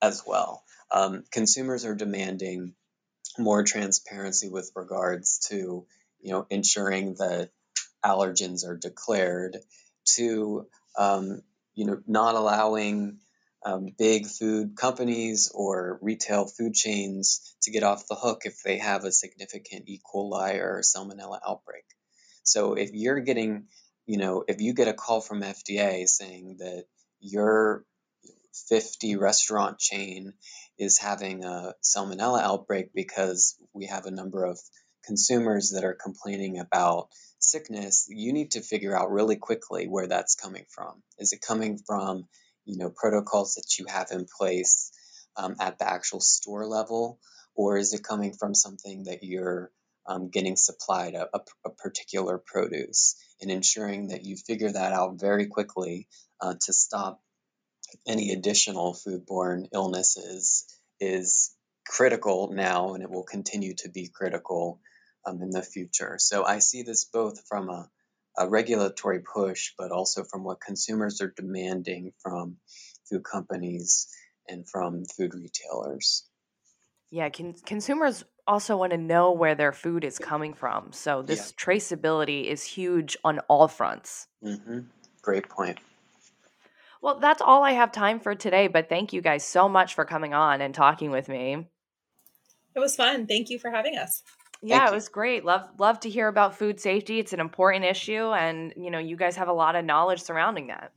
as 0.00 0.22
well. 0.26 0.62
Um, 0.90 1.24
consumers 1.32 1.84
are 1.84 1.94
demanding 1.94 2.74
more 3.38 3.64
transparency 3.64 4.48
with 4.48 4.70
regards 4.76 5.40
to, 5.48 5.86
you 6.20 6.32
know, 6.32 6.46
ensuring 6.48 7.14
that 7.14 7.50
allergens 8.04 8.64
are 8.66 8.76
declared, 8.76 9.58
to 10.14 10.66
um, 10.96 11.42
you 11.74 11.86
know, 11.86 12.00
not 12.06 12.34
allowing 12.34 13.18
um, 13.64 13.88
big 13.98 14.26
food 14.26 14.76
companies 14.76 15.50
or 15.54 15.98
retail 16.00 16.46
food 16.46 16.74
chains 16.74 17.54
to 17.62 17.70
get 17.70 17.82
off 17.82 18.06
the 18.08 18.14
hook 18.14 18.42
if 18.44 18.62
they 18.62 18.78
have 18.78 19.04
a 19.04 19.12
significant 19.12 19.88
E. 19.88 20.00
coli 20.06 20.58
or 20.60 20.82
salmonella 20.82 21.40
outbreak. 21.46 21.84
So 22.44 22.74
if 22.74 22.90
you're 22.92 23.20
getting, 23.20 23.66
you 24.06 24.18
know, 24.18 24.44
if 24.46 24.60
you 24.60 24.72
get 24.74 24.88
a 24.88 24.94
call 24.94 25.20
from 25.20 25.42
FDA 25.42 26.08
saying 26.08 26.56
that 26.58 26.84
your 27.20 27.84
50 28.68 29.16
restaurant 29.16 29.78
chain 29.78 30.32
is 30.78 30.98
having 30.98 31.44
a 31.44 31.74
salmonella 31.82 32.40
outbreak 32.40 32.90
because 32.94 33.56
we 33.74 33.86
have 33.86 34.06
a 34.06 34.10
number 34.10 34.44
of 34.44 34.58
consumers 35.04 35.70
that 35.70 35.84
are 35.84 35.94
complaining 36.00 36.58
about 36.58 37.08
sickness, 37.38 38.06
you 38.08 38.32
need 38.32 38.52
to 38.52 38.60
figure 38.60 38.96
out 38.96 39.10
really 39.10 39.36
quickly 39.36 39.86
where 39.86 40.06
that's 40.06 40.34
coming 40.34 40.64
from. 40.68 41.02
Is 41.18 41.32
it 41.32 41.40
coming 41.40 41.78
from, 41.86 42.28
you 42.64 42.78
know, 42.78 42.90
protocols 42.90 43.54
that 43.54 43.78
you 43.78 43.86
have 43.88 44.10
in 44.10 44.26
place 44.38 44.90
um, 45.36 45.56
at 45.60 45.78
the 45.78 45.88
actual 45.88 46.20
store 46.20 46.66
level, 46.66 47.18
or 47.54 47.76
is 47.76 47.92
it 47.92 48.02
coming 48.02 48.32
from 48.32 48.54
something 48.54 49.04
that 49.04 49.22
you're 49.22 49.70
um, 50.08 50.30
getting 50.30 50.56
supplied 50.56 51.14
a, 51.14 51.28
a, 51.34 51.40
a, 51.64 51.70
particular 51.70 52.38
produce 52.38 53.16
and 53.40 53.50
ensuring 53.50 54.08
that 54.08 54.24
you 54.24 54.36
figure 54.36 54.70
that 54.70 54.92
out 54.92 55.20
very 55.20 55.46
quickly 55.46 56.08
uh, 56.40 56.54
to 56.62 56.72
stop 56.72 57.20
any 58.06 58.32
additional 58.32 58.94
foodborne 58.94 59.68
illnesses 59.72 60.66
is 61.00 61.54
critical 61.86 62.50
now 62.52 62.94
and 62.94 63.02
it 63.02 63.10
will 63.10 63.24
continue 63.24 63.74
to 63.74 63.88
be 63.88 64.08
critical 64.08 64.80
um, 65.24 65.42
in 65.42 65.50
the 65.50 65.62
future. 65.62 66.16
So 66.18 66.44
I 66.44 66.58
see 66.58 66.82
this 66.82 67.04
both 67.04 67.46
from 67.48 67.68
a, 67.68 67.88
a 68.38 68.48
regulatory 68.48 69.20
push, 69.20 69.72
but 69.78 69.90
also 69.90 70.24
from 70.24 70.44
what 70.44 70.60
consumers 70.60 71.20
are 71.20 71.32
demanding 71.36 72.12
from 72.20 72.56
food 73.08 73.24
companies 73.24 74.08
and 74.48 74.68
from 74.68 75.04
food 75.04 75.34
retailers. 75.34 76.24
Yeah, 77.10 77.28
con- 77.30 77.54
consumers 77.64 78.24
also 78.46 78.76
want 78.76 78.92
to 78.92 78.98
know 78.98 79.32
where 79.32 79.54
their 79.54 79.72
food 79.72 80.04
is 80.04 80.18
coming 80.18 80.54
from. 80.54 80.92
So 80.92 81.22
this 81.22 81.52
yeah. 81.52 81.64
traceability 81.64 82.46
is 82.46 82.62
huge 82.62 83.16
on 83.24 83.40
all 83.48 83.68
fronts. 83.68 84.28
Mm-hmm. 84.44 84.80
Great 85.22 85.48
point. 85.48 85.78
Well, 87.02 87.18
that's 87.18 87.42
all 87.42 87.62
I 87.62 87.72
have 87.72 87.92
time 87.92 88.20
for 88.20 88.34
today, 88.34 88.68
but 88.68 88.88
thank 88.88 89.12
you 89.12 89.20
guys 89.20 89.44
so 89.44 89.68
much 89.68 89.94
for 89.94 90.04
coming 90.04 90.34
on 90.34 90.60
and 90.60 90.74
talking 90.74 91.10
with 91.10 91.28
me. 91.28 91.68
It 92.74 92.80
was 92.80 92.96
fun. 92.96 93.26
Thank 93.26 93.48
you 93.50 93.58
for 93.58 93.70
having 93.70 93.96
us. 93.96 94.22
Yeah, 94.62 94.78
Thank 94.78 94.90
it 94.90 94.94
was 94.94 95.08
great. 95.08 95.44
Love 95.44 95.68
love 95.78 96.00
to 96.00 96.10
hear 96.10 96.28
about 96.28 96.56
food 96.56 96.80
safety. 96.80 97.18
It's 97.18 97.32
an 97.32 97.40
important 97.40 97.84
issue 97.84 98.32
and 98.32 98.72
you 98.76 98.90
know, 98.90 98.98
you 98.98 99.16
guys 99.16 99.36
have 99.36 99.48
a 99.48 99.52
lot 99.52 99.76
of 99.76 99.84
knowledge 99.84 100.22
surrounding 100.22 100.68
that. 100.68 100.92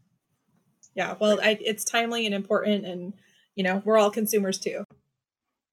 Yeah, 0.95 1.15
well, 1.19 1.39
I, 1.41 1.57
it's 1.61 1.83
timely 1.83 2.25
and 2.25 2.33
important 2.33 2.85
and 2.85 3.13
you 3.55 3.63
know, 3.63 3.81
we're 3.85 3.97
all 3.97 4.11
consumers 4.11 4.59
too. 4.59 4.83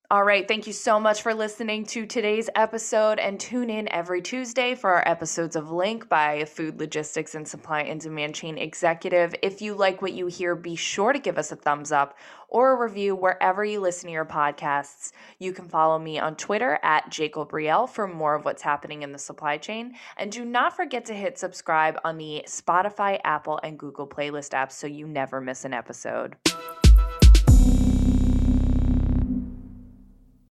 All 0.09 0.23
right. 0.23 0.47
Thank 0.47 0.69
you 0.69 0.73
so 0.73 1.01
much 1.01 1.23
for 1.23 1.35
listening 1.35 1.85
to 1.87 2.07
today's 2.07 2.49
episode 2.55 3.19
and 3.19 3.41
tune 3.41 3.69
in 3.69 3.89
every 3.89 4.23
Tuesday 4.23 4.77
for 4.77 4.93
our 4.93 5.03
episodes 5.05 5.57
of 5.57 5.73
Link 5.73 6.09
by 6.09 6.45
Food 6.45 6.79
Logistics 6.79 7.35
and 7.35 7.47
Supply 7.47 7.81
and 7.81 8.01
Demand 8.01 8.37
Chain 8.37 8.57
Executive. 8.57 9.35
If 9.43 9.61
you 9.61 9.75
like 9.75 10.03
what 10.03 10.13
you 10.13 10.29
hear, 10.29 10.55
be 10.55 10.77
sure 10.77 11.13
to 11.13 11.19
give 11.19 11.39
us 11.39 11.51
a 11.51 11.57
thumbs 11.57 11.91
up 11.91 12.17
or 12.49 12.71
a 12.71 12.85
review 12.85 13.17
wherever 13.17 13.65
you 13.65 13.81
listen 13.81 14.07
to 14.07 14.13
your 14.13 14.25
podcasts. 14.25 15.11
You 15.41 15.53
can 15.53 15.69
follow 15.69 15.99
me 15.99 16.21
on 16.21 16.37
Twitter 16.37 16.79
at 16.85 17.11
Jacob 17.11 17.53
Riel 17.53 17.89
for 17.89 18.07
more 18.07 18.37
of 18.37 18.45
what's 18.45 18.63
happening 18.63 19.03
in 19.03 19.11
the 19.11 19.19
supply 19.19 19.59
chain. 19.59 19.97
And 20.17 20.31
do 20.31 20.45
not 20.45 20.77
forget 20.77 21.05
to 21.07 21.15
hit 21.15 21.37
subscribe 21.37 21.99
on 22.05 22.17
the 22.17 22.45
Spotify, 22.47 23.19
Apple, 23.25 23.59
and 23.65 23.77
Google 23.77 24.07
playlist 24.07 24.51
apps 24.51 24.73
so 24.73 24.87
you 24.87 25.09
never 25.09 25.41
miss 25.41 25.65
an 25.65 25.75
episode. 25.75 26.37